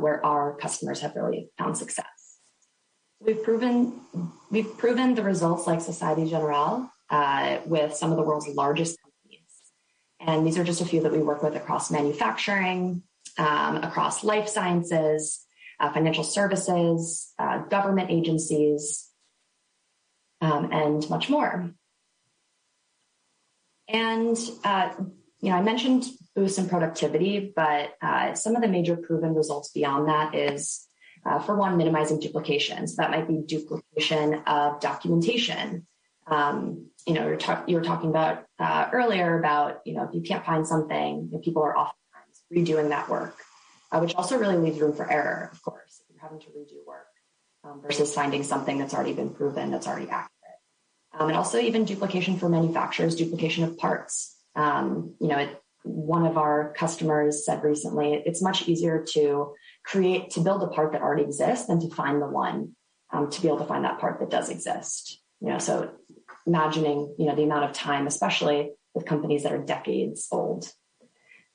where 0.00 0.24
our 0.24 0.56
customers 0.56 1.00
have 1.00 1.14
really 1.14 1.50
found 1.58 1.76
success. 1.76 2.38
We've 3.20 3.42
proven 3.42 4.00
we've 4.50 4.76
proven 4.78 5.14
the 5.14 5.22
results 5.22 5.66
like 5.66 5.82
Societe 5.82 6.28
Generale 6.28 6.90
uh, 7.10 7.58
with 7.66 7.94
some 7.94 8.10
of 8.10 8.16
the 8.16 8.22
world's 8.22 8.48
largest 8.48 8.98
companies. 9.00 9.40
And 10.20 10.46
these 10.46 10.58
are 10.58 10.64
just 10.64 10.80
a 10.80 10.86
few 10.86 11.02
that 11.02 11.12
we 11.12 11.18
work 11.18 11.42
with 11.42 11.54
across 11.54 11.90
manufacturing, 11.90 13.02
um, 13.38 13.76
across 13.76 14.24
life 14.24 14.48
sciences, 14.48 15.44
uh, 15.78 15.92
financial 15.92 16.24
services, 16.24 17.32
uh, 17.38 17.58
government 17.58 18.10
agencies, 18.10 19.08
um, 20.40 20.70
and 20.72 21.08
much 21.10 21.28
more. 21.28 21.70
And 23.88 24.36
uh, 24.64 24.90
you 25.40 25.50
know, 25.50 25.56
I 25.56 25.62
mentioned 25.62 26.06
boost 26.34 26.58
in 26.58 26.68
productivity, 26.68 27.52
but 27.54 27.94
uh, 28.02 28.34
some 28.34 28.56
of 28.56 28.62
the 28.62 28.68
major 28.68 28.96
proven 28.96 29.34
results 29.34 29.70
beyond 29.70 30.08
that 30.08 30.34
is, 30.34 30.86
uh, 31.24 31.38
for 31.38 31.56
one, 31.56 31.76
minimizing 31.76 32.20
duplication. 32.20 32.86
So 32.86 32.96
that 32.98 33.10
might 33.10 33.28
be 33.28 33.42
duplication 33.46 34.42
of 34.46 34.80
documentation. 34.80 35.86
Um, 36.26 36.86
you 37.06 37.14
know, 37.14 37.26
you're 37.26 37.36
ta- 37.36 37.64
you 37.66 37.76
were 37.76 37.84
talking 37.84 38.10
about 38.10 38.44
uh, 38.58 38.88
earlier 38.92 39.38
about 39.38 39.80
you 39.84 39.94
know 39.94 40.04
if 40.04 40.14
you 40.14 40.22
can't 40.22 40.44
find 40.44 40.66
something, 40.66 41.28
you 41.30 41.32
know, 41.32 41.38
people 41.38 41.62
are 41.62 41.76
oftentimes 41.76 42.42
redoing 42.52 42.88
that 42.88 43.08
work, 43.08 43.36
uh, 43.92 44.00
which 44.00 44.14
also 44.14 44.38
really 44.38 44.56
leaves 44.56 44.80
room 44.80 44.92
for 44.92 45.10
error. 45.10 45.50
Of 45.52 45.62
course, 45.62 46.02
if 46.08 46.14
you're 46.14 46.22
having 46.22 46.40
to 46.40 46.46
redo 46.46 46.84
work 46.86 47.06
um, 47.64 47.80
versus 47.80 48.12
finding 48.12 48.42
something 48.42 48.78
that's 48.78 48.94
already 48.94 49.12
been 49.12 49.30
proven 49.30 49.70
that's 49.70 49.86
already 49.86 50.08
accurate, 50.08 50.30
um, 51.18 51.28
and 51.28 51.36
also 51.36 51.58
even 51.58 51.84
duplication 51.84 52.38
for 52.38 52.48
manufacturers, 52.48 53.14
duplication 53.14 53.64
of 53.64 53.78
parts. 53.78 54.36
Um, 54.56 55.14
you 55.20 55.28
know, 55.28 55.38
it, 55.38 55.62
one 55.84 56.26
of 56.26 56.36
our 56.36 56.72
customers 56.76 57.44
said 57.46 57.62
recently, 57.62 58.20
it's 58.26 58.42
much 58.42 58.68
easier 58.68 59.04
to 59.12 59.54
create, 59.84 60.30
to 60.30 60.40
build 60.40 60.62
a 60.62 60.66
part 60.66 60.92
that 60.92 61.02
already 61.02 61.22
exists 61.22 61.66
than 61.66 61.78
to 61.80 61.94
find 61.94 62.20
the 62.20 62.26
one, 62.26 62.74
um, 63.12 63.30
to 63.30 63.40
be 63.40 63.48
able 63.48 63.58
to 63.58 63.66
find 63.66 63.84
that 63.84 64.00
part 64.00 64.18
that 64.18 64.30
does 64.30 64.50
exist. 64.50 65.20
You 65.40 65.50
know, 65.50 65.58
so 65.58 65.92
imagining, 66.46 67.14
you 67.18 67.26
know, 67.26 67.34
the 67.34 67.42
amount 67.42 67.64
of 67.64 67.72
time, 67.72 68.06
especially 68.06 68.70
with 68.94 69.06
companies 69.06 69.42
that 69.42 69.52
are 69.52 69.62
decades 69.62 70.28
old. 70.30 70.70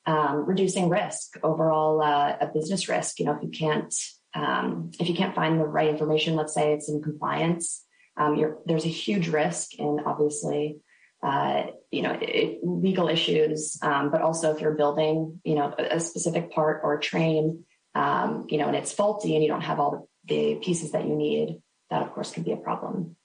Um, 0.04 0.46
reducing 0.46 0.88
risk, 0.88 1.38
overall 1.44 2.02
uh, 2.02 2.36
a 2.40 2.50
business 2.52 2.88
risk. 2.88 3.20
You 3.20 3.26
know, 3.26 3.36
if 3.36 3.42
you 3.42 3.50
can't 3.50 3.94
um, 4.34 4.90
if 4.98 5.08
you 5.08 5.14
can't 5.14 5.34
find 5.34 5.60
the 5.60 5.64
right 5.64 5.88
information, 5.88 6.34
let's 6.34 6.54
say 6.54 6.72
it's 6.72 6.88
in 6.88 7.02
compliance, 7.02 7.84
um, 8.16 8.36
there's 8.66 8.84
a 8.84 8.88
huge 8.88 9.28
risk 9.28 9.74
in 9.74 10.00
obviously 10.04 10.80
uh, 11.22 11.66
you 11.90 12.02
know, 12.02 12.18
it, 12.20 12.58
legal 12.62 13.08
issues, 13.08 13.78
um, 13.82 14.10
but 14.10 14.22
also 14.22 14.52
if 14.54 14.60
you're 14.60 14.74
building, 14.74 15.40
you 15.44 15.54
know, 15.54 15.72
a, 15.78 15.96
a 15.96 16.00
specific 16.00 16.50
part 16.50 16.80
or 16.82 16.98
train, 16.98 17.64
um, 17.94 18.46
you 18.48 18.58
know, 18.58 18.66
and 18.66 18.76
it's 18.76 18.92
faulty 18.92 19.34
and 19.34 19.44
you 19.44 19.48
don't 19.48 19.60
have 19.60 19.78
all 19.78 20.08
the, 20.26 20.54
the, 20.54 20.60
pieces 20.60 20.92
that 20.92 21.06
you 21.06 21.14
need, 21.14 21.60
that 21.90 22.02
of 22.02 22.12
course 22.12 22.32
can 22.32 22.42
be 22.42 22.52
a 22.52 22.56
problem. 22.56 23.16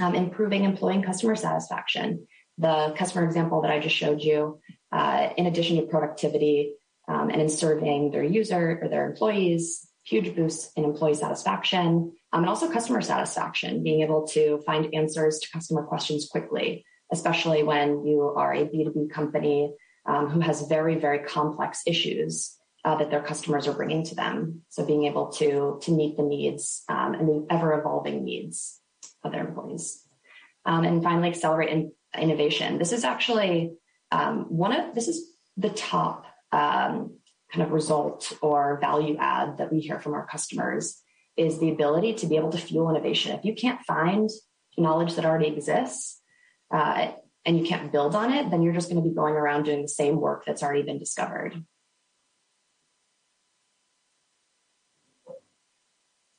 Um, 0.00 0.14
improving 0.14 0.64
employee 0.64 0.96
and 0.96 1.04
customer 1.04 1.36
satisfaction. 1.36 2.26
The 2.58 2.94
customer 2.98 3.24
example 3.24 3.62
that 3.62 3.70
I 3.70 3.78
just 3.78 3.94
showed 3.94 4.20
you, 4.20 4.60
uh, 4.90 5.28
in 5.36 5.46
addition 5.46 5.76
to 5.76 5.82
productivity 5.82 6.74
um, 7.08 7.30
and 7.30 7.40
in 7.40 7.48
serving 7.48 8.10
their 8.10 8.24
user 8.24 8.80
or 8.82 8.88
their 8.88 9.06
employees, 9.06 9.86
huge 10.02 10.34
boosts 10.34 10.72
in 10.76 10.84
employee 10.84 11.14
satisfaction 11.14 12.12
um, 12.32 12.42
and 12.42 12.48
also 12.48 12.70
customer 12.70 13.00
satisfaction, 13.00 13.84
being 13.84 14.02
able 14.02 14.26
to 14.28 14.60
find 14.66 14.92
answers 14.94 15.38
to 15.38 15.50
customer 15.52 15.84
questions 15.84 16.28
quickly 16.30 16.84
especially 17.12 17.62
when 17.62 18.04
you 18.04 18.22
are 18.36 18.52
a 18.52 18.64
B2B 18.64 19.10
company 19.10 19.72
um, 20.06 20.28
who 20.28 20.40
has 20.40 20.66
very, 20.68 20.96
very 20.96 21.20
complex 21.20 21.82
issues 21.86 22.56
uh, 22.84 22.96
that 22.96 23.10
their 23.10 23.22
customers 23.22 23.66
are 23.66 23.72
bringing 23.72 24.04
to 24.04 24.14
them. 24.14 24.62
So 24.68 24.84
being 24.84 25.04
able 25.04 25.28
to, 25.32 25.78
to 25.82 25.90
meet 25.90 26.16
the 26.16 26.22
needs 26.22 26.82
um, 26.88 27.14
and 27.14 27.28
the 27.28 27.46
ever 27.50 27.78
evolving 27.78 28.24
needs 28.24 28.80
of 29.24 29.32
their 29.32 29.46
employees. 29.46 30.02
Um, 30.64 30.84
and 30.84 31.02
finally, 31.02 31.28
accelerate 31.28 31.70
in, 31.70 31.92
innovation. 32.18 32.78
This 32.78 32.92
is 32.92 33.04
actually 33.04 33.72
um, 34.10 34.46
one 34.48 34.72
of, 34.72 34.94
this 34.94 35.08
is 35.08 35.32
the 35.56 35.70
top 35.70 36.26
um, 36.52 37.18
kind 37.52 37.64
of 37.64 37.72
result 37.72 38.36
or 38.40 38.78
value 38.80 39.16
add 39.18 39.58
that 39.58 39.72
we 39.72 39.80
hear 39.80 39.98
from 40.00 40.14
our 40.14 40.26
customers 40.26 41.00
is 41.36 41.58
the 41.58 41.70
ability 41.70 42.14
to 42.14 42.26
be 42.26 42.36
able 42.36 42.50
to 42.50 42.58
fuel 42.58 42.90
innovation. 42.90 43.36
If 43.36 43.44
you 43.44 43.54
can't 43.54 43.80
find 43.82 44.30
knowledge 44.78 45.14
that 45.14 45.24
already 45.24 45.48
exists, 45.48 46.20
uh, 46.72 47.12
and 47.44 47.58
you 47.58 47.64
can't 47.64 47.92
build 47.92 48.14
on 48.14 48.32
it, 48.32 48.50
then 48.50 48.62
you're 48.62 48.72
just 48.72 48.88
going 48.88 49.02
to 49.02 49.08
be 49.08 49.14
going 49.14 49.34
around 49.34 49.64
doing 49.64 49.82
the 49.82 49.88
same 49.88 50.20
work 50.20 50.44
that's 50.44 50.62
already 50.62 50.82
been 50.82 50.98
discovered. 50.98 51.62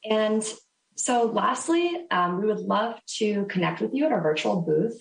And 0.04 0.44
so, 0.96 1.25
lastly, 1.25 2.06
um, 2.12 2.42
we 2.42 2.48
would 2.48 2.60
love 2.60 3.00
to 3.18 3.46
connect 3.46 3.82
with 3.82 3.94
you 3.94 4.06
at 4.06 4.12
our 4.12 4.22
virtual 4.22 4.62
booth 4.62 4.98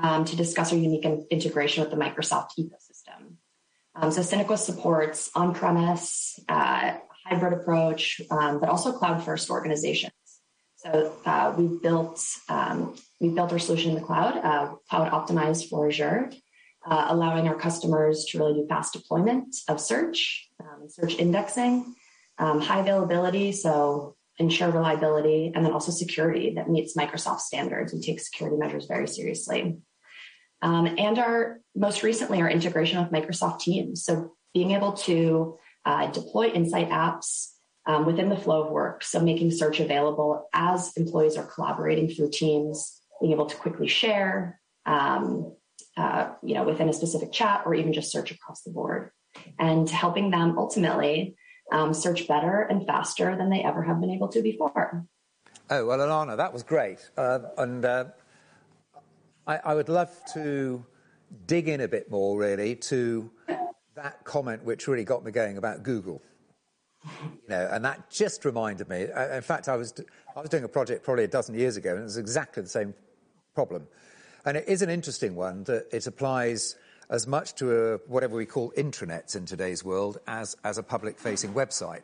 um, 0.00 0.24
to 0.24 0.36
discuss 0.36 0.72
our 0.72 0.78
unique 0.78 1.04
integration 1.30 1.82
with 1.82 1.90
the 1.90 1.96
Microsoft 1.96 2.50
ecosystem. 2.58 3.36
Um, 3.94 4.10
so, 4.10 4.20
Sinequa 4.20 4.58
supports 4.58 5.30
on 5.34 5.54
premise, 5.54 6.38
uh, 6.48 6.96
hybrid 7.24 7.52
approach, 7.52 8.20
um, 8.30 8.60
but 8.60 8.68
also 8.68 8.92
cloud 8.92 9.24
first 9.24 9.50
organizations. 9.50 10.12
So 10.76 11.16
uh, 11.24 11.54
we've 11.56 11.80
built 11.82 12.22
um, 12.48 12.94
we 13.20 13.30
built 13.30 13.52
our 13.52 13.58
solution 13.58 13.90
in 13.90 13.96
the 13.96 14.02
cloud, 14.02 14.36
uh, 14.36 14.74
cloud 14.88 15.10
optimized 15.10 15.68
for 15.68 15.88
Azure, 15.88 16.30
uh, 16.86 17.06
allowing 17.08 17.48
our 17.48 17.56
customers 17.56 18.26
to 18.28 18.38
really 18.38 18.54
do 18.54 18.66
fast 18.68 18.92
deployment 18.92 19.56
of 19.68 19.80
search, 19.80 20.48
um, 20.60 20.88
search 20.88 21.16
indexing, 21.16 21.94
um, 22.38 22.60
high 22.60 22.80
availability, 22.80 23.52
so 23.52 24.15
ensure 24.38 24.70
reliability, 24.70 25.52
and 25.54 25.64
then 25.64 25.72
also 25.72 25.90
security 25.90 26.54
that 26.56 26.68
meets 26.68 26.96
Microsoft 26.96 27.40
standards. 27.40 27.92
We 27.92 28.00
take 28.00 28.20
security 28.20 28.56
measures 28.56 28.86
very 28.86 29.08
seriously. 29.08 29.78
Um, 30.62 30.86
and 30.98 31.18
our 31.18 31.60
most 31.74 32.02
recently 32.02 32.40
our 32.40 32.50
integration 32.50 33.00
with 33.02 33.12
Microsoft 33.12 33.60
Teams. 33.60 34.04
So 34.04 34.32
being 34.54 34.72
able 34.72 34.92
to 34.92 35.58
uh, 35.84 36.10
deploy 36.10 36.48
Insight 36.48 36.88
apps 36.90 37.52
um, 37.86 38.04
within 38.04 38.28
the 38.28 38.36
flow 38.36 38.64
of 38.64 38.72
work. 38.72 39.04
So 39.04 39.20
making 39.20 39.52
search 39.52 39.80
available 39.80 40.48
as 40.52 40.92
employees 40.96 41.36
are 41.36 41.46
collaborating 41.46 42.08
through 42.08 42.30
teams, 42.30 43.00
being 43.20 43.32
able 43.32 43.46
to 43.46 43.56
quickly 43.56 43.86
share, 43.86 44.60
um, 44.84 45.54
uh, 45.96 46.30
you 46.42 46.54
know, 46.54 46.64
within 46.64 46.88
a 46.88 46.92
specific 46.92 47.32
chat 47.32 47.62
or 47.64 47.74
even 47.74 47.92
just 47.92 48.10
search 48.10 48.30
across 48.30 48.62
the 48.62 48.70
board 48.70 49.10
and 49.58 49.88
helping 49.88 50.30
them 50.30 50.58
ultimately 50.58 51.36
um, 51.72 51.92
search 51.92 52.28
better 52.28 52.62
and 52.62 52.86
faster 52.86 53.36
than 53.36 53.50
they 53.50 53.62
ever 53.62 53.82
have 53.82 54.00
been 54.00 54.10
able 54.10 54.28
to 54.28 54.42
before. 54.42 55.04
Oh, 55.68 55.86
well, 55.86 55.98
Alana, 55.98 56.36
that 56.36 56.52
was 56.52 56.62
great. 56.62 57.10
Uh, 57.16 57.40
and 57.58 57.84
uh, 57.84 58.04
I, 59.46 59.58
I 59.58 59.74
would 59.74 59.88
love 59.88 60.10
to 60.34 60.84
dig 61.46 61.68
in 61.68 61.80
a 61.80 61.88
bit 61.88 62.10
more, 62.10 62.38
really, 62.38 62.76
to 62.76 63.30
that 63.96 64.24
comment 64.24 64.62
which 64.64 64.86
really 64.86 65.04
got 65.04 65.24
me 65.24 65.32
going 65.32 65.58
about 65.58 65.82
Google. 65.82 66.22
You 67.04 67.48
know, 67.48 67.68
and 67.70 67.84
that 67.84 68.10
just 68.10 68.44
reminded 68.44 68.88
me. 68.88 69.06
Uh, 69.06 69.36
in 69.36 69.42
fact, 69.42 69.68
I 69.68 69.76
was, 69.76 69.94
I 70.36 70.40
was 70.40 70.50
doing 70.50 70.64
a 70.64 70.68
project 70.68 71.04
probably 71.04 71.24
a 71.24 71.28
dozen 71.28 71.54
years 71.54 71.76
ago, 71.76 71.90
and 71.90 72.00
it 72.00 72.04
was 72.04 72.16
exactly 72.16 72.62
the 72.62 72.68
same 72.68 72.94
problem. 73.54 73.86
And 74.44 74.56
it 74.56 74.68
is 74.68 74.82
an 74.82 74.90
interesting 74.90 75.34
one 75.34 75.64
that 75.64 75.86
it 75.92 76.06
applies 76.06 76.76
as 77.08 77.26
much 77.26 77.54
to 77.56 77.94
a, 77.94 77.96
whatever 78.06 78.36
we 78.36 78.46
call 78.46 78.72
intranets 78.72 79.36
in 79.36 79.46
today's 79.46 79.84
world 79.84 80.18
as, 80.26 80.56
as 80.64 80.78
a 80.78 80.82
public 80.82 81.18
facing 81.18 81.52
website, 81.52 82.02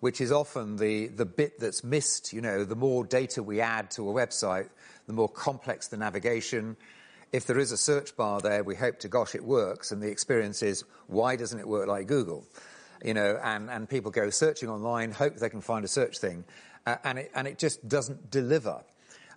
which 0.00 0.20
is 0.20 0.30
often 0.30 0.76
the, 0.76 1.08
the 1.08 1.24
bit 1.24 1.58
that's 1.58 1.82
missed. 1.82 2.32
You 2.32 2.40
know, 2.40 2.64
the 2.64 2.76
more 2.76 3.04
data 3.04 3.42
we 3.42 3.60
add 3.60 3.90
to 3.92 4.08
a 4.08 4.12
website, 4.12 4.68
the 5.06 5.12
more 5.12 5.28
complex 5.28 5.88
the 5.88 5.96
navigation. 5.96 6.76
If 7.32 7.46
there 7.46 7.58
is 7.58 7.72
a 7.72 7.76
search 7.76 8.16
bar 8.16 8.40
there, 8.40 8.62
we 8.62 8.76
hope 8.76 9.00
to 9.00 9.08
gosh 9.08 9.34
it 9.34 9.44
works, 9.44 9.90
and 9.92 10.02
the 10.02 10.08
experience 10.08 10.62
is 10.62 10.84
why 11.06 11.36
doesn't 11.36 11.58
it 11.58 11.66
work 11.66 11.88
like 11.88 12.06
Google? 12.06 12.44
you 13.04 13.14
know, 13.14 13.38
and, 13.44 13.70
and 13.70 13.88
people 13.88 14.10
go 14.10 14.30
searching 14.30 14.68
online, 14.68 15.12
hope 15.12 15.36
they 15.36 15.50
can 15.50 15.60
find 15.60 15.84
a 15.84 15.88
search 15.88 16.18
thing, 16.18 16.44
uh, 16.86 16.96
and, 17.04 17.18
it, 17.18 17.30
and 17.34 17.46
it 17.46 17.58
just 17.58 17.86
doesn't 17.86 18.30
deliver. 18.30 18.82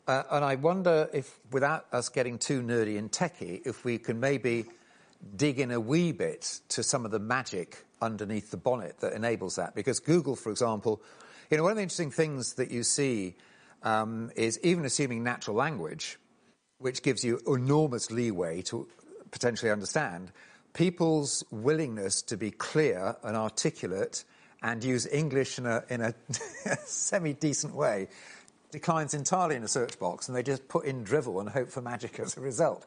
Uh, 0.07 0.23
and 0.31 0.45
I 0.45 0.55
wonder 0.55 1.09
if, 1.13 1.37
without 1.51 1.85
us 1.91 2.07
getting 2.07 2.37
too 2.37 2.61
nerdy 2.61 2.97
and 2.97 3.11
techy, 3.11 3.61
if 3.65 3.83
we 3.83 3.97
can 3.97 4.21
maybe 4.21 4.65
dig 5.35 5.59
in 5.59 5.71
a 5.71 5.79
wee 5.79 6.11
bit 6.11 6.61
to 6.69 6.83
some 6.83 7.05
of 7.05 7.11
the 7.11 7.19
magic 7.19 7.85
underneath 8.01 8.51
the 8.51 8.57
bonnet 8.57 8.99
that 8.99 9.13
enables 9.13 9.55
that. 9.55 9.75
Because 9.75 9.99
Google, 9.99 10.35
for 10.35 10.51
example, 10.51 11.01
you 11.49 11.57
know, 11.57 11.63
one 11.63 11.71
of 11.71 11.77
the 11.77 11.83
interesting 11.83 12.11
things 12.11 12.53
that 12.55 12.71
you 12.71 12.83
see 12.83 13.35
um, 13.83 14.31
is 14.35 14.59
even 14.63 14.85
assuming 14.85 15.23
natural 15.23 15.55
language, 15.55 16.17
which 16.79 17.01
gives 17.01 17.23
you 17.23 17.39
enormous 17.47 18.11
leeway 18.11 18.61
to 18.63 18.87
potentially 19.31 19.71
understand, 19.71 20.31
people's 20.73 21.43
willingness 21.51 22.21
to 22.21 22.37
be 22.37 22.51
clear 22.51 23.15
and 23.23 23.35
articulate 23.35 24.23
and 24.61 24.83
use 24.83 25.07
English 25.07 25.57
in 25.57 25.65
a, 25.65 25.83
in 25.89 26.01
a 26.01 26.13
semi 26.85 27.33
decent 27.33 27.75
way 27.75 28.07
declines 28.71 29.13
entirely 29.13 29.55
in 29.55 29.63
a 29.63 29.67
search 29.67 29.97
box, 29.97 30.27
and 30.27 30.35
they 30.35 30.43
just 30.43 30.67
put 30.67 30.85
in 30.85 31.03
drivel 31.03 31.39
and 31.39 31.49
hope 31.49 31.69
for 31.69 31.81
magic 31.81 32.19
as 32.19 32.37
a 32.37 32.41
result. 32.41 32.85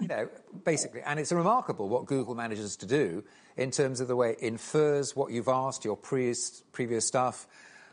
You 0.00 0.08
know, 0.08 0.28
basically, 0.64 1.00
and 1.02 1.18
it's 1.18 1.32
remarkable 1.32 1.88
what 1.88 2.06
Google 2.06 2.34
manages 2.34 2.76
to 2.76 2.86
do 2.86 3.24
in 3.56 3.70
terms 3.70 4.00
of 4.00 4.08
the 4.08 4.16
way 4.16 4.32
it 4.32 4.38
infers 4.40 5.16
what 5.16 5.32
you've 5.32 5.48
asked, 5.48 5.84
your 5.84 5.96
previous, 5.96 6.62
previous 6.72 7.06
stuff, 7.06 7.48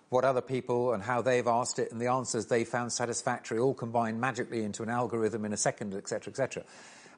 what 0.09 0.23
other 0.23 0.41
people 0.41 0.93
and 0.93 1.01
how 1.01 1.21
they've 1.21 1.47
asked 1.47 1.79
it, 1.79 1.91
and 1.91 1.99
the 1.99 2.07
answers 2.07 2.45
they 2.45 2.63
found 2.63 2.93
satisfactory, 2.93 3.57
all 3.57 3.73
combined 3.73 4.21
magically 4.21 4.63
into 4.63 4.83
an 4.83 4.89
algorithm 4.89 5.43
in 5.43 5.53
a 5.53 5.57
second, 5.57 5.95
etc., 5.95 6.31
etc. 6.31 6.63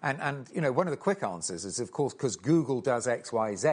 And, 0.02 0.22
and, 0.22 0.48
you 0.54 0.62
know, 0.62 0.72
one 0.72 0.88
of 0.88 0.92
the 0.92 0.98
quick 0.98 1.24
answers 1.24 1.66
is, 1.66 1.80
of 1.80 1.92
course, 1.92 2.14
because 2.14 2.36
Google 2.36 2.80
does 2.80 3.08
X, 3.08 3.34
Y, 3.34 3.56
Z, 3.56 3.70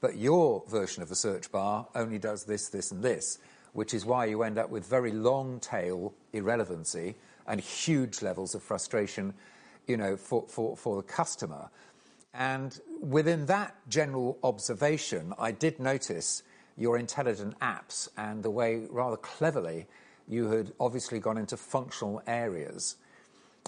but 0.00 0.16
your 0.16 0.62
version 0.68 1.02
of 1.02 1.08
the 1.08 1.14
search 1.14 1.50
bar 1.50 1.86
only 1.94 2.18
does 2.18 2.44
this, 2.44 2.68
this, 2.68 2.90
and 2.90 3.02
this, 3.02 3.38
which 3.72 3.94
is 3.94 4.04
why 4.04 4.26
you 4.26 4.42
end 4.42 4.58
up 4.58 4.68
with 4.68 4.84
very 4.86 5.12
long 5.12 5.60
tail 5.60 6.12
irrelevancy 6.32 7.16
and 7.46 7.60
huge 7.60 8.20
levels 8.20 8.54
of 8.54 8.62
frustration, 8.62 9.32
you 9.90 9.96
know, 9.96 10.16
for, 10.16 10.44
for, 10.48 10.76
for 10.76 10.96
the 10.96 11.02
customer. 11.02 11.68
And 12.32 12.80
within 13.00 13.46
that 13.46 13.74
general 13.88 14.38
observation, 14.42 15.34
I 15.38 15.50
did 15.50 15.80
notice 15.80 16.42
your 16.76 16.96
intelligent 16.96 17.58
apps 17.58 18.08
and 18.16 18.42
the 18.42 18.50
way, 18.50 18.86
rather 18.88 19.16
cleverly, 19.16 19.86
you 20.28 20.48
had 20.50 20.72
obviously 20.78 21.18
gone 21.18 21.36
into 21.36 21.56
functional 21.56 22.22
areas. 22.26 22.96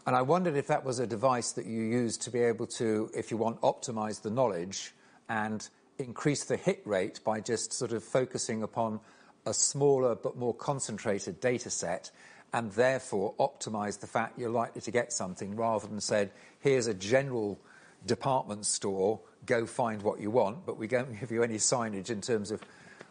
And 0.06 0.14
I 0.14 0.22
wondered 0.22 0.56
if 0.56 0.68
that 0.68 0.84
was 0.84 1.00
a 1.00 1.06
device 1.06 1.52
that 1.52 1.66
you 1.66 1.82
used 1.82 2.22
to 2.22 2.30
be 2.30 2.40
able 2.40 2.66
to, 2.78 3.10
if 3.14 3.30
you 3.30 3.36
want, 3.36 3.60
optimize 3.60 4.22
the 4.22 4.30
knowledge 4.30 4.92
and 5.28 5.68
increase 5.98 6.44
the 6.44 6.56
hit 6.56 6.82
rate 6.84 7.20
by 7.24 7.40
just 7.40 7.72
sort 7.72 7.92
of 7.92 8.02
focusing 8.02 8.62
upon 8.62 9.00
a 9.46 9.54
smaller 9.54 10.14
but 10.14 10.36
more 10.36 10.54
concentrated 10.54 11.40
data 11.40 11.70
set 11.70 12.10
and 12.52 12.70
therefore 12.72 13.34
optimize 13.38 13.98
the 13.98 14.06
fact 14.06 14.38
you're 14.38 14.50
likely 14.50 14.80
to 14.82 14.90
get 14.90 15.12
something 15.12 15.56
rather 15.56 15.86
than 15.86 16.00
said, 16.00 16.30
here's 16.60 16.86
a 16.86 16.94
general 16.94 17.58
department 18.06 18.66
store, 18.66 19.20
go 19.46 19.64
find 19.64 20.02
what 20.02 20.20
you 20.20 20.30
want, 20.30 20.66
but 20.66 20.76
we 20.76 20.86
don't 20.86 21.18
give 21.20 21.30
you 21.30 21.42
any 21.42 21.56
signage 21.56 22.10
in 22.10 22.20
terms 22.20 22.50
of 22.50 22.62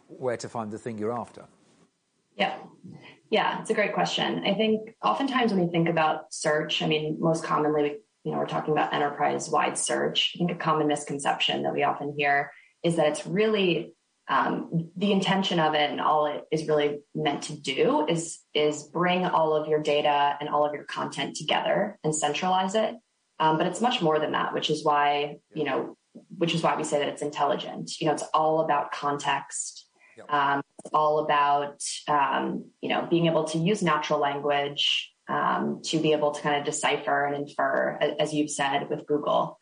where 0.08 0.38
to 0.38 0.50
find 0.50 0.72
the 0.72 0.78
thing 0.78 0.98
you're 0.98 1.18
after? 1.18 1.46
Yeah. 2.36 2.58
Yeah, 3.30 3.62
it's 3.62 3.70
a 3.70 3.74
great 3.74 3.94
question. 3.94 4.44
I 4.46 4.54
think 4.56 4.96
oftentimes 5.02 5.54
when 5.54 5.66
we 5.66 5.72
think 5.72 5.88
about 5.88 6.34
search, 6.34 6.82
I 6.82 6.88
mean, 6.88 7.18
most 7.20 7.46
commonly, 7.46 7.98
you 8.24 8.32
know, 8.32 8.38
we're 8.38 8.46
talking 8.46 8.74
about 8.74 8.94
enterprise 8.94 9.50
wide 9.50 9.78
search. 9.78 10.34
I 10.36 10.38
think 10.38 10.52
a 10.52 10.56
common 10.56 10.88
misconception 10.88 11.64
that 11.64 11.74
we 11.74 11.84
often 11.84 12.14
hear 12.18 12.52
is 12.84 12.98
that 12.98 13.08
it's 13.08 13.26
really 13.26 13.94
um, 14.32 14.90
the 14.96 15.12
intention 15.12 15.60
of 15.60 15.74
it 15.74 15.92
and 15.92 16.00
all 16.00 16.26
it 16.26 16.46
is 16.52 16.66
really 16.66 17.00
meant 17.14 17.44
to 17.44 17.54
do 17.60 18.06
is 18.08 18.40
is 18.54 18.84
bring 18.84 19.26
all 19.26 19.54
of 19.54 19.68
your 19.68 19.82
data 19.82 20.38
and 20.40 20.48
all 20.48 20.66
of 20.66 20.74
your 20.74 20.86
content 20.86 21.36
together 21.36 22.00
and 22.04 22.16
centralize 22.16 22.74
it. 22.74 22.96
Um, 23.42 23.58
but 23.58 23.68
it's 23.68 23.82
much 23.82 24.02
more 24.02 24.20
than 24.20 24.32
that, 24.32 24.54
which 24.54 24.70
is 24.70 24.86
why 24.86 25.40
you 25.54 25.66
know, 25.66 25.98
which 26.38 26.56
is 26.56 26.64
why 26.64 26.78
we 26.78 26.86
say 26.86 27.00
that 27.00 27.10
it's 27.10 27.22
intelligent. 27.22 28.00
You 28.00 28.08
know, 28.08 28.14
it's 28.14 28.24
all 28.34 28.62
about 28.62 28.94
context. 28.94 29.88
Um, 30.30 30.62
it's 30.80 30.94
all 30.94 31.20
about 31.20 31.82
um, 32.08 32.70
you 32.82 32.88
know 32.88 33.08
being 33.10 33.26
able 33.26 33.44
to 33.46 33.58
use 33.58 33.84
natural 33.84 34.20
language 34.20 35.12
um, 35.28 35.82
to 35.86 36.00
be 36.00 36.14
able 36.14 36.32
to 36.32 36.42
kind 36.42 36.56
of 36.56 36.64
decipher 36.64 37.26
and 37.26 37.36
infer, 37.36 37.98
as 38.18 38.34
you've 38.34 38.52
said 38.52 38.90
with 38.90 39.06
Google. 39.08 39.58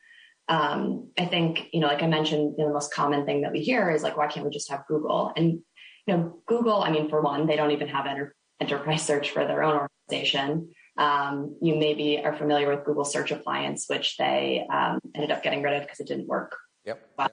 Um, 0.50 1.12
I 1.18 1.26
think, 1.26 1.70
you 1.72 1.80
know, 1.80 1.88
like 1.88 2.02
I 2.02 2.08
mentioned, 2.08 2.56
you 2.58 2.64
know, 2.64 2.70
the 2.70 2.74
most 2.74 2.92
common 2.92 3.26
thing 3.26 3.42
that 3.42 3.52
we 3.52 3.62
hear 3.62 3.92
is 3.92 4.02
like, 4.02 4.18
why 4.18 4.28
can't 4.28 4.46
we 4.46 4.52
just 4.52 4.70
have 4.72 4.88
Google? 4.88 5.32
And, 5.38 5.60
you 6.08 6.18
know, 6.18 6.42
Google, 6.48 6.82
I 6.82 6.90
mean, 6.90 7.08
for 7.08 7.22
one, 7.22 7.46
they 7.46 7.56
don't 7.56 7.72
even 7.72 7.88
have 7.88 8.08
enter- 8.08 8.36
enterprise 8.60 9.06
search 9.06 9.30
for 9.30 9.46
their 9.46 9.64
own 9.64 9.88
organization. 10.10 10.72
Um, 10.98 11.56
you 11.62 11.76
maybe 11.76 12.20
are 12.22 12.36
familiar 12.36 12.68
with 12.68 12.84
Google 12.84 13.06
Search 13.06 13.32
Appliance, 13.32 13.86
which 13.88 14.18
they 14.18 14.66
um, 14.74 15.00
ended 15.16 15.32
up 15.32 15.44
getting 15.44 15.62
rid 15.62 15.76
of 15.76 15.84
because 15.84 16.00
it 16.00 16.08
didn't 16.08 16.28
work 16.28 16.58
yep. 16.84 17.00
well 17.18 17.30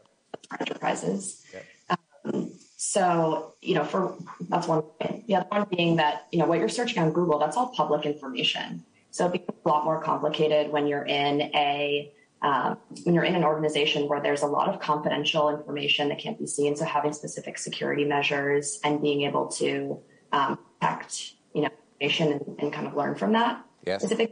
for 0.48 0.60
enterprises. 0.60 1.42
Yep. 1.52 1.98
Um, 2.26 2.52
so, 2.76 3.54
you 3.62 3.74
know, 3.74 3.84
for 3.84 4.16
that's 4.50 4.68
one 4.68 4.84
thing. 5.00 5.24
The 5.26 5.36
other 5.36 5.46
one 5.48 5.66
being 5.74 5.96
that, 5.96 6.26
you 6.30 6.38
know, 6.38 6.46
what 6.46 6.58
you're 6.58 6.68
searching 6.68 7.02
on 7.02 7.12
Google, 7.12 7.38
that's 7.38 7.56
all 7.56 7.68
public 7.68 8.04
information. 8.04 8.84
So 9.10 9.26
it 9.26 9.32
becomes 9.32 9.58
a 9.64 9.68
lot 9.68 9.84
more 9.84 10.02
complicated 10.02 10.70
when 10.70 10.86
you're 10.86 11.06
in 11.06 11.40
a 11.40 12.12
um, 12.46 12.78
when 13.02 13.12
you're 13.12 13.24
in 13.24 13.34
an 13.34 13.42
organization 13.42 14.08
where 14.08 14.20
there's 14.20 14.42
a 14.42 14.46
lot 14.46 14.68
of 14.68 14.78
confidential 14.78 15.48
information 15.48 16.10
that 16.10 16.20
can't 16.20 16.38
be 16.38 16.46
seen, 16.46 16.76
so 16.76 16.84
having 16.84 17.12
specific 17.12 17.58
security 17.58 18.04
measures 18.04 18.78
and 18.84 19.02
being 19.02 19.22
able 19.22 19.48
to 19.48 19.98
um, 20.30 20.56
protect, 20.78 21.32
you 21.54 21.62
know, 21.62 21.70
information 22.00 22.34
and, 22.34 22.56
and, 22.60 22.72
kind 22.72 22.86
of 22.86 22.94
learn 22.94 23.16
from 23.16 23.32
that 23.32 23.64
yes. 23.84 24.04
is 24.04 24.12
a 24.12 24.14
big. 24.14 24.30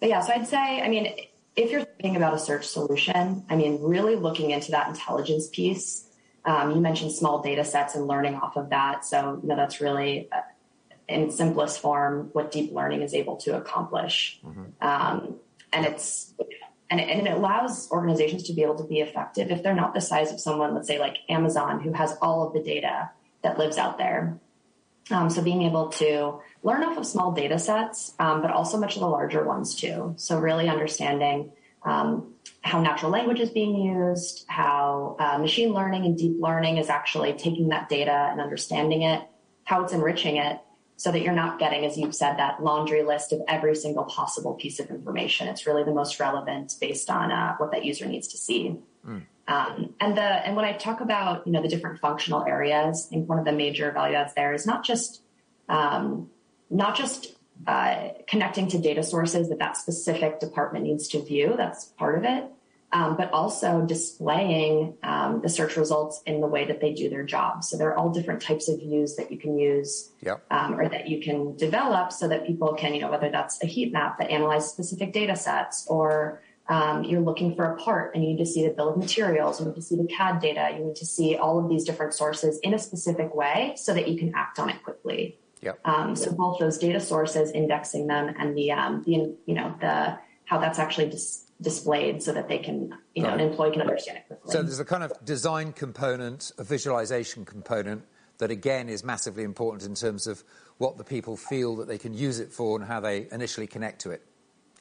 But 0.00 0.08
yeah, 0.08 0.22
so 0.22 0.32
I'd 0.32 0.48
say, 0.48 0.82
I 0.82 0.88
mean, 0.88 1.14
if 1.54 1.70
you're 1.70 1.84
thinking 1.84 2.16
about 2.16 2.34
a 2.34 2.38
search 2.38 2.66
solution, 2.66 3.44
I 3.48 3.54
mean, 3.54 3.80
really 3.80 4.16
looking 4.16 4.50
into 4.50 4.72
that 4.72 4.88
intelligence 4.88 5.48
piece. 5.48 6.08
Um, 6.44 6.72
you 6.72 6.80
mentioned 6.80 7.12
small 7.12 7.40
data 7.40 7.64
sets 7.64 7.94
and 7.94 8.08
learning 8.08 8.34
off 8.34 8.56
of 8.56 8.70
that, 8.70 9.04
so 9.04 9.38
you 9.40 9.48
know 9.48 9.56
that's 9.56 9.80
really. 9.80 10.28
Uh, 10.32 10.40
in 11.06 11.30
simplest 11.30 11.80
form, 11.80 12.30
what 12.32 12.50
deep 12.50 12.72
learning 12.72 13.02
is 13.02 13.12
able 13.12 13.36
to 13.36 13.54
accomplish. 13.54 14.40
Mm-hmm. 14.42 14.62
Um, 14.80 15.36
and 15.70 15.84
it's 15.84 16.32
and 16.90 17.00
it, 17.00 17.08
and 17.08 17.26
it 17.26 17.32
allows 17.32 17.90
organizations 17.90 18.44
to 18.44 18.52
be 18.52 18.62
able 18.62 18.76
to 18.76 18.84
be 18.84 19.00
effective 19.00 19.50
if 19.50 19.62
they're 19.62 19.74
not 19.74 19.94
the 19.94 20.00
size 20.00 20.32
of 20.32 20.40
someone, 20.40 20.74
let's 20.74 20.88
say 20.88 20.98
like 20.98 21.18
Amazon, 21.28 21.80
who 21.80 21.92
has 21.92 22.16
all 22.20 22.46
of 22.46 22.52
the 22.52 22.62
data 22.62 23.10
that 23.42 23.58
lives 23.58 23.78
out 23.78 23.98
there. 23.98 24.38
Um, 25.10 25.28
so 25.28 25.42
being 25.42 25.62
able 25.62 25.88
to 25.90 26.40
learn 26.62 26.82
off 26.82 26.96
of 26.96 27.06
small 27.06 27.32
data 27.32 27.58
sets, 27.58 28.14
um, 28.18 28.40
but 28.40 28.50
also 28.50 28.78
much 28.78 28.96
of 28.96 29.00
the 29.00 29.08
larger 29.08 29.44
ones 29.44 29.74
too. 29.74 30.14
So 30.16 30.38
really 30.38 30.68
understanding 30.68 31.52
um, 31.82 32.34
how 32.62 32.80
natural 32.80 33.10
language 33.10 33.40
is 33.40 33.50
being 33.50 33.76
used, 33.76 34.46
how 34.48 35.16
uh, 35.18 35.38
machine 35.38 35.74
learning 35.74 36.06
and 36.06 36.16
deep 36.16 36.36
learning 36.40 36.78
is 36.78 36.88
actually 36.88 37.34
taking 37.34 37.68
that 37.68 37.90
data 37.90 38.28
and 38.30 38.40
understanding 38.40 39.02
it, 39.02 39.22
how 39.64 39.84
it's 39.84 39.92
enriching 39.92 40.36
it, 40.36 40.58
so 40.96 41.10
that 41.10 41.20
you're 41.22 41.34
not 41.34 41.58
getting, 41.58 41.84
as 41.84 41.96
you've 41.96 42.14
said, 42.14 42.38
that 42.38 42.62
laundry 42.62 43.02
list 43.02 43.32
of 43.32 43.40
every 43.48 43.74
single 43.74 44.04
possible 44.04 44.54
piece 44.54 44.78
of 44.78 44.90
information. 44.90 45.48
It's 45.48 45.66
really 45.66 45.82
the 45.82 45.92
most 45.92 46.20
relevant 46.20 46.74
based 46.80 47.10
on 47.10 47.32
uh, 47.32 47.56
what 47.56 47.72
that 47.72 47.84
user 47.84 48.06
needs 48.06 48.28
to 48.28 48.38
see. 48.38 48.76
Mm. 49.06 49.22
Um, 49.46 49.94
and 50.00 50.16
the 50.16 50.22
and 50.22 50.56
when 50.56 50.64
I 50.64 50.72
talk 50.72 51.00
about 51.00 51.46
you 51.46 51.52
know 51.52 51.60
the 51.60 51.68
different 51.68 52.00
functional 52.00 52.44
areas, 52.44 53.06
I 53.06 53.10
think 53.10 53.28
one 53.28 53.38
of 53.38 53.44
the 53.44 53.52
major 53.52 53.90
value 53.90 54.16
adds 54.16 54.32
there 54.34 54.54
is 54.54 54.66
not 54.66 54.84
just 54.84 55.20
um, 55.68 56.30
not 56.70 56.96
just 56.96 57.34
uh, 57.66 58.08
connecting 58.26 58.68
to 58.68 58.78
data 58.78 59.02
sources 59.02 59.50
that 59.50 59.58
that 59.58 59.76
specific 59.76 60.40
department 60.40 60.84
needs 60.86 61.08
to 61.08 61.22
view. 61.22 61.54
That's 61.56 61.84
part 61.84 62.16
of 62.16 62.24
it, 62.24 62.44
um, 62.94 63.16
but 63.16 63.32
also 63.32 63.84
displaying 63.84 64.94
um, 65.02 65.40
the 65.42 65.48
search 65.48 65.76
results 65.76 66.22
in 66.26 66.40
the 66.40 66.46
way 66.46 66.64
that 66.64 66.80
they 66.80 66.94
do 66.94 67.10
their 67.10 67.24
job. 67.24 67.64
So 67.64 67.76
there 67.76 67.88
are 67.88 67.98
all 67.98 68.10
different 68.10 68.40
types 68.40 68.68
of 68.68 68.78
views 68.78 69.16
that 69.16 69.32
you 69.32 69.36
can 69.36 69.58
use 69.58 70.12
yep. 70.22 70.44
um, 70.52 70.78
or 70.78 70.88
that 70.88 71.08
you 71.08 71.20
can 71.20 71.56
develop 71.56 72.12
so 72.12 72.28
that 72.28 72.46
people 72.46 72.72
can, 72.74 72.94
you 72.94 73.00
know, 73.00 73.10
whether 73.10 73.30
that's 73.30 73.60
a 73.64 73.66
heat 73.66 73.92
map 73.92 74.18
that 74.18 74.30
analyzes 74.30 74.70
specific 74.70 75.12
data 75.12 75.34
sets 75.34 75.84
or 75.88 76.40
um, 76.68 77.02
you're 77.02 77.20
looking 77.20 77.56
for 77.56 77.64
a 77.64 77.76
part 77.76 78.14
and 78.14 78.22
you 78.22 78.30
need 78.30 78.38
to 78.38 78.46
see 78.46 78.64
the 78.64 78.72
bill 78.72 78.90
of 78.90 78.96
materials, 78.96 79.60
you 79.60 79.66
need 79.66 79.74
to 79.74 79.82
see 79.82 79.96
the 79.96 80.06
CAD 80.06 80.40
data, 80.40 80.76
you 80.78 80.84
need 80.84 80.96
to 80.96 81.04
see 81.04 81.36
all 81.36 81.58
of 81.58 81.68
these 81.68 81.82
different 81.82 82.14
sources 82.14 82.60
in 82.62 82.74
a 82.74 82.78
specific 82.78 83.34
way 83.34 83.74
so 83.76 83.92
that 83.92 84.06
you 84.06 84.16
can 84.16 84.32
act 84.36 84.60
on 84.60 84.70
it 84.70 84.80
quickly. 84.84 85.36
Yep. 85.62 85.80
Um, 85.84 86.14
so 86.14 86.30
both 86.30 86.60
those 86.60 86.78
data 86.78 87.00
sources, 87.00 87.50
indexing 87.50 88.06
them, 88.06 88.34
and 88.38 88.56
the 88.56 88.70
um, 88.70 89.02
the 89.04 89.34
you 89.46 89.54
know 89.54 89.74
the 89.80 90.18
how 90.44 90.58
that's 90.58 90.78
actually 90.78 91.08
dis- 91.08 91.43
displayed 91.60 92.22
so 92.22 92.32
that 92.32 92.48
they 92.48 92.58
can, 92.58 92.94
you 93.14 93.22
know, 93.22 93.30
an 93.30 93.40
employee 93.40 93.72
can 93.72 93.80
understand 93.82 94.18
it 94.18 94.26
quickly. 94.26 94.52
So 94.52 94.62
there's 94.62 94.80
a 94.80 94.84
kind 94.84 95.02
of 95.02 95.12
design 95.24 95.72
component, 95.72 96.52
a 96.58 96.64
visualization 96.64 97.44
component 97.44 98.04
that 98.38 98.50
again 98.50 98.88
is 98.88 99.04
massively 99.04 99.44
important 99.44 99.84
in 99.84 99.94
terms 99.94 100.26
of 100.26 100.42
what 100.78 100.98
the 100.98 101.04
people 101.04 101.36
feel 101.36 101.76
that 101.76 101.88
they 101.88 101.98
can 101.98 102.14
use 102.14 102.40
it 102.40 102.52
for 102.52 102.76
and 102.76 102.86
how 102.86 103.00
they 103.00 103.28
initially 103.30 103.66
connect 103.66 104.00
to 104.02 104.10
it. 104.10 104.22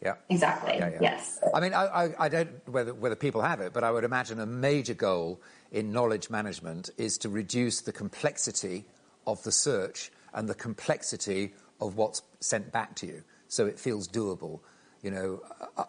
Yeah. 0.01 0.15
Exactly. 0.29 0.75
Yeah, 0.77 0.89
yeah. 0.89 0.97
Yes. 1.01 1.39
I 1.53 1.59
mean, 1.61 1.73
I, 1.73 1.85
I, 1.85 2.25
I 2.25 2.29
don't 2.29 2.67
whether 2.67 2.93
whether 2.93 3.15
people 3.15 3.41
have 3.41 3.61
it, 3.61 3.71
but 3.71 3.83
I 3.83 3.91
would 3.91 4.03
imagine 4.03 4.39
a 4.39 4.45
major 4.45 4.93
goal 4.93 5.39
in 5.71 5.91
knowledge 5.91 6.29
management 6.29 6.89
is 6.97 7.17
to 7.19 7.29
reduce 7.29 7.81
the 7.81 7.93
complexity 7.93 8.85
of 9.25 9.41
the 9.43 9.51
search 9.51 10.11
and 10.33 10.49
the 10.49 10.55
complexity 10.55 11.53
of 11.79 11.95
what's 11.95 12.21
sent 12.39 12.71
back 12.71 12.95
to 12.95 13.05
you, 13.05 13.23
so 13.47 13.65
it 13.65 13.79
feels 13.79 14.07
doable. 14.07 14.59
You 15.03 15.11
know, 15.11 15.41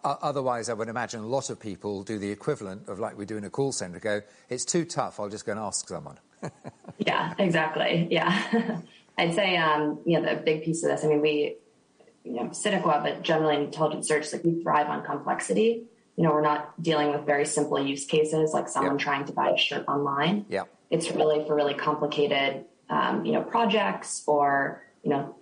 otherwise, 0.03 0.67
I 0.67 0.73
would 0.73 0.89
imagine 0.89 1.21
a 1.21 1.25
lot 1.27 1.49
of 1.49 1.57
people 1.57 2.03
do 2.03 2.19
the 2.19 2.29
equivalent 2.29 2.89
of 2.89 2.99
like 2.99 3.17
we 3.17 3.25
do 3.25 3.37
in 3.37 3.45
a 3.45 3.49
call 3.49 3.71
center. 3.71 3.97
Go, 3.97 4.21
it's 4.49 4.65
too 4.65 4.83
tough. 4.83 5.21
I'll 5.21 5.29
just 5.29 5.45
go 5.45 5.53
and 5.53 5.61
ask 5.61 5.87
someone. 5.87 6.19
yeah, 6.97 7.33
exactly. 7.39 8.09
Yeah, 8.11 8.81
I'd 9.17 9.33
say 9.33 9.55
um, 9.55 9.99
you 10.05 10.19
know 10.19 10.35
the 10.35 10.41
big 10.41 10.65
piece 10.65 10.83
of 10.83 10.91
this. 10.91 11.05
I 11.05 11.07
mean, 11.07 11.21
we 11.21 11.55
you 12.25 12.33
know 12.33 12.43
Sinequa, 12.47 13.01
but 13.01 13.21
generally 13.21 13.55
in 13.55 13.61
intelligent 13.61 14.05
search, 14.05 14.33
like 14.33 14.43
we 14.43 14.61
thrive 14.61 14.87
on 14.87 15.05
complexity. 15.05 15.83
You 16.17 16.23
know, 16.25 16.31
we're 16.31 16.41
not 16.41 16.81
dealing 16.83 17.11
with 17.11 17.25
very 17.25 17.45
simple 17.45 17.81
use 17.81 18.05
cases 18.05 18.51
like 18.53 18.67
someone 18.67 18.95
yep. 18.95 19.01
trying 19.01 19.25
to 19.25 19.31
buy 19.31 19.51
a 19.51 19.57
shirt 19.57 19.87
online. 19.87 20.45
Yeah, 20.49 20.63
it's 20.89 21.09
really 21.11 21.45
for 21.47 21.55
really 21.55 21.73
complicated 21.73 22.65
um, 22.89 23.23
you 23.23 23.31
know 23.31 23.43
projects 23.43 24.23
or 24.27 24.83
you 25.03 25.09
know 25.09 25.35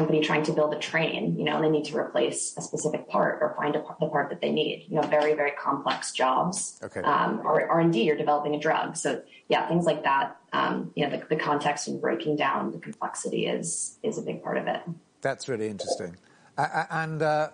company 0.00 0.20
trying 0.22 0.42
to 0.42 0.52
build 0.52 0.72
a 0.72 0.78
train, 0.78 1.36
you 1.38 1.44
know, 1.44 1.56
and 1.56 1.64
they 1.64 1.68
need 1.68 1.84
to 1.84 1.96
replace 1.96 2.56
a 2.56 2.62
specific 2.62 3.06
part 3.06 3.38
or 3.42 3.54
find 3.58 3.76
a, 3.76 3.84
the 4.00 4.06
part 4.06 4.30
that 4.30 4.40
they 4.40 4.50
need, 4.50 4.86
you 4.88 4.96
know, 4.96 5.02
very, 5.02 5.34
very 5.34 5.50
complex 5.50 6.12
jobs. 6.12 6.80
Okay. 6.82 7.00
Um, 7.00 7.42
or 7.44 7.68
R&D, 7.68 8.02
you're 8.02 8.16
developing 8.16 8.54
a 8.54 8.58
drug. 8.58 8.96
So 8.96 9.22
yeah, 9.48 9.68
things 9.68 9.84
like 9.84 10.02
that, 10.04 10.38
um, 10.54 10.90
you 10.94 11.06
know, 11.06 11.10
the, 11.14 11.26
the, 11.28 11.36
context 11.36 11.86
and 11.86 12.00
breaking 12.00 12.36
down 12.36 12.72
the 12.72 12.78
complexity 12.78 13.46
is, 13.46 13.98
is 14.02 14.16
a 14.16 14.22
big 14.22 14.42
part 14.42 14.56
of 14.56 14.66
it. 14.66 14.80
That's 15.20 15.48
really 15.48 15.68
interesting. 15.68 16.16
Uh, 16.56 16.86
and, 16.90 17.22
uh, 17.22 17.50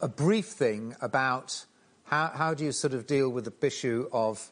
a 0.00 0.08
brief 0.08 0.46
thing 0.46 0.96
about 1.00 1.66
how, 2.04 2.32
how 2.34 2.54
do 2.54 2.64
you 2.64 2.72
sort 2.72 2.94
of 2.94 3.06
deal 3.06 3.28
with 3.28 3.44
the 3.44 3.66
issue 3.66 4.08
of, 4.10 4.50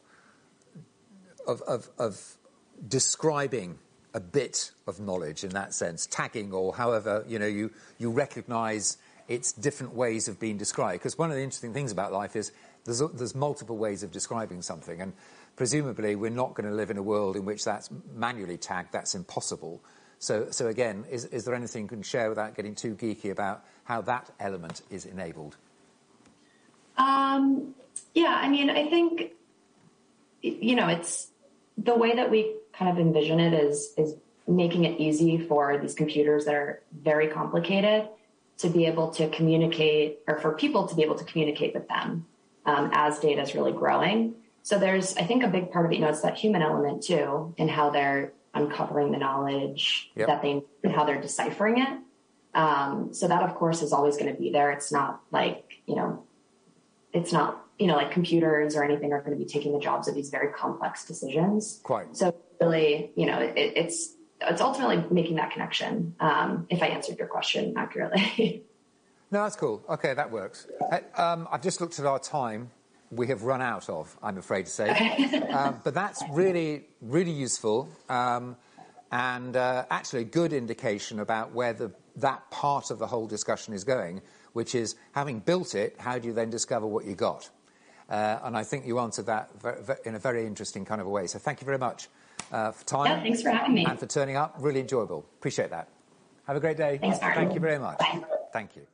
of, 1.47 1.61
of, 1.63 1.89
of 1.97 2.37
describing 2.87 3.79
a 4.13 4.19
bit 4.19 4.71
of 4.87 4.99
knowledge 4.99 5.43
in 5.43 5.51
that 5.51 5.73
sense, 5.73 6.05
tagging 6.05 6.53
or 6.53 6.73
however 6.73 7.23
you 7.27 7.39
know 7.39 7.47
you, 7.47 7.71
you 7.97 8.11
recognise 8.11 8.97
its 9.27 9.53
different 9.53 9.93
ways 9.95 10.27
of 10.27 10.39
being 10.39 10.57
described. 10.57 10.99
Because 10.99 11.17
one 11.17 11.29
of 11.29 11.37
the 11.37 11.43
interesting 11.43 11.73
things 11.73 11.91
about 11.91 12.11
life 12.11 12.35
is 12.35 12.51
there's, 12.83 13.01
there's 13.13 13.35
multiple 13.35 13.77
ways 13.77 14.03
of 14.03 14.11
describing 14.11 14.61
something, 14.61 15.01
and 15.01 15.13
presumably 15.55 16.15
we're 16.15 16.29
not 16.29 16.53
going 16.53 16.69
to 16.69 16.75
live 16.75 16.89
in 16.89 16.97
a 16.97 17.03
world 17.03 17.35
in 17.35 17.45
which 17.45 17.63
that's 17.63 17.89
manually 18.13 18.57
tagged. 18.57 18.91
That's 18.91 19.15
impossible. 19.15 19.81
So, 20.19 20.51
so 20.51 20.67
again, 20.67 21.05
is, 21.09 21.25
is 21.25 21.45
there 21.45 21.55
anything 21.55 21.83
you 21.83 21.89
can 21.89 22.03
share 22.03 22.29
without 22.29 22.55
getting 22.55 22.75
too 22.75 22.95
geeky 22.95 23.31
about 23.31 23.65
how 23.85 24.01
that 24.01 24.29
element 24.39 24.81
is 24.89 25.05
enabled? 25.05 25.55
Um, 26.97 27.73
yeah, 28.13 28.39
I 28.41 28.49
mean, 28.49 28.69
I 28.69 28.87
think 28.89 29.31
you 30.41 30.75
know 30.75 30.87
it's 30.87 31.27
the 31.77 31.95
way 31.95 32.15
that 32.15 32.29
we 32.29 32.55
kind 32.73 32.91
of 32.91 32.97
envision 32.99 33.39
it 33.39 33.53
is 33.53 33.93
is 33.97 34.15
making 34.47 34.85
it 34.85 34.99
easy 34.99 35.37
for 35.37 35.77
these 35.77 35.93
computers 35.93 36.45
that 36.45 36.55
are 36.55 36.81
very 36.91 37.27
complicated 37.27 38.07
to 38.57 38.69
be 38.69 38.85
able 38.85 39.09
to 39.09 39.29
communicate 39.29 40.19
or 40.27 40.39
for 40.39 40.53
people 40.53 40.87
to 40.87 40.95
be 40.95 41.03
able 41.03 41.15
to 41.15 41.23
communicate 41.23 41.73
with 41.73 41.87
them 41.87 42.25
um, 42.65 42.89
as 42.93 43.19
data 43.19 43.41
is 43.41 43.55
really 43.55 43.71
growing. 43.71 44.35
So 44.63 44.77
there's, 44.77 45.15
I 45.17 45.23
think, 45.23 45.43
a 45.43 45.47
big 45.47 45.71
part 45.71 45.85
of 45.85 45.91
it, 45.91 45.95
you 45.95 46.01
know, 46.01 46.09
it's 46.09 46.21
that 46.21 46.37
human 46.37 46.61
element 46.61 47.03
too, 47.03 47.53
in 47.57 47.67
how 47.67 47.89
they're 47.89 48.33
uncovering 48.53 49.11
the 49.11 49.17
knowledge 49.17 50.11
yep. 50.15 50.27
that 50.27 50.41
they 50.41 50.61
and 50.83 50.93
how 50.93 51.05
they're 51.05 51.21
deciphering 51.21 51.79
it. 51.79 51.99
Um, 52.53 53.13
so 53.13 53.27
that, 53.27 53.41
of 53.43 53.55
course, 53.55 53.81
is 53.81 53.93
always 53.93 54.17
going 54.17 54.31
to 54.31 54.39
be 54.39 54.51
there. 54.51 54.71
It's 54.71 54.91
not 54.91 55.21
like, 55.31 55.81
you 55.87 55.95
know, 55.95 56.23
it's 57.13 57.31
not, 57.31 57.60
you 57.81 57.87
know, 57.87 57.95
like 57.95 58.11
computers 58.11 58.75
or 58.75 58.83
anything 58.83 59.11
are 59.11 59.21
going 59.21 59.37
to 59.37 59.43
be 59.43 59.49
taking 59.49 59.73
the 59.73 59.79
jobs 59.79 60.07
of 60.07 60.13
these 60.13 60.29
very 60.29 60.53
complex 60.53 61.03
decisions. 61.03 61.79
Quite. 61.81 62.15
So 62.15 62.35
really, 62.59 63.11
you 63.15 63.25
know, 63.25 63.39
it, 63.39 63.53
it's 63.55 64.13
it's 64.39 64.61
ultimately 64.61 65.03
making 65.09 65.37
that 65.37 65.51
connection. 65.51 66.15
Um, 66.19 66.67
if 66.69 66.83
I 66.83 66.87
answered 66.87 67.17
your 67.17 67.27
question 67.27 67.73
accurately. 67.77 68.63
no, 69.31 69.43
that's 69.43 69.55
cool. 69.55 69.83
Okay, 69.89 70.13
that 70.13 70.31
works. 70.31 70.67
Um, 71.15 71.47
I've 71.51 71.61
just 71.61 71.81
looked 71.81 71.99
at 71.99 72.05
our 72.05 72.19
time. 72.19 72.69
We 73.11 73.27
have 73.27 73.43
run 73.43 73.61
out 73.61 73.89
of, 73.89 74.15
I'm 74.23 74.37
afraid 74.37 74.67
to 74.67 74.71
say. 74.71 74.89
um, 75.51 75.81
but 75.83 75.93
that's 75.93 76.23
really, 76.31 76.85
really 77.01 77.31
useful 77.31 77.89
um, 78.09 78.55
and 79.11 79.57
uh, 79.57 79.85
actually 79.91 80.21
a 80.21 80.25
good 80.25 80.53
indication 80.53 81.19
about 81.19 81.51
where 81.51 81.73
the, 81.73 81.91
that 82.15 82.49
part 82.51 82.89
of 82.89 82.99
the 82.99 83.07
whole 83.07 83.27
discussion 83.27 83.73
is 83.73 83.83
going, 83.83 84.21
which 84.53 84.73
is 84.73 84.95
having 85.11 85.39
built 85.39 85.75
it, 85.75 85.95
how 85.99 86.17
do 86.17 86.29
you 86.29 86.33
then 86.33 86.49
discover 86.49 86.87
what 86.87 87.05
you 87.05 87.15
got? 87.15 87.49
Uh, 88.11 88.39
and 88.43 88.57
I 88.57 88.63
think 88.63 88.85
you 88.85 88.99
answered 88.99 89.27
that 89.27 89.49
in 90.03 90.15
a 90.15 90.19
very 90.19 90.45
interesting 90.45 90.83
kind 90.83 90.99
of 90.99 91.07
a 91.07 91.09
way. 91.09 91.27
So 91.27 91.39
thank 91.39 91.61
you 91.61 91.65
very 91.65 91.77
much 91.77 92.09
uh, 92.51 92.71
for 92.71 92.85
time. 92.85 93.05
Yeah, 93.05 93.23
thanks 93.23 93.41
for 93.41 93.51
having 93.51 93.73
me. 93.73 93.85
And 93.85 93.97
for 93.97 94.05
turning 94.05 94.35
up. 94.35 94.55
Really 94.59 94.81
enjoyable. 94.81 95.25
Appreciate 95.39 95.69
that. 95.69 95.87
Have 96.45 96.57
a 96.57 96.59
great 96.59 96.75
day. 96.75 96.97
Thanks, 96.97 97.21
Martin. 97.21 97.43
Thank 97.43 97.53
you 97.55 97.61
very 97.61 97.79
much. 97.79 97.99
Bye. 97.99 98.21
Thank 98.51 98.75
you. 98.75 98.91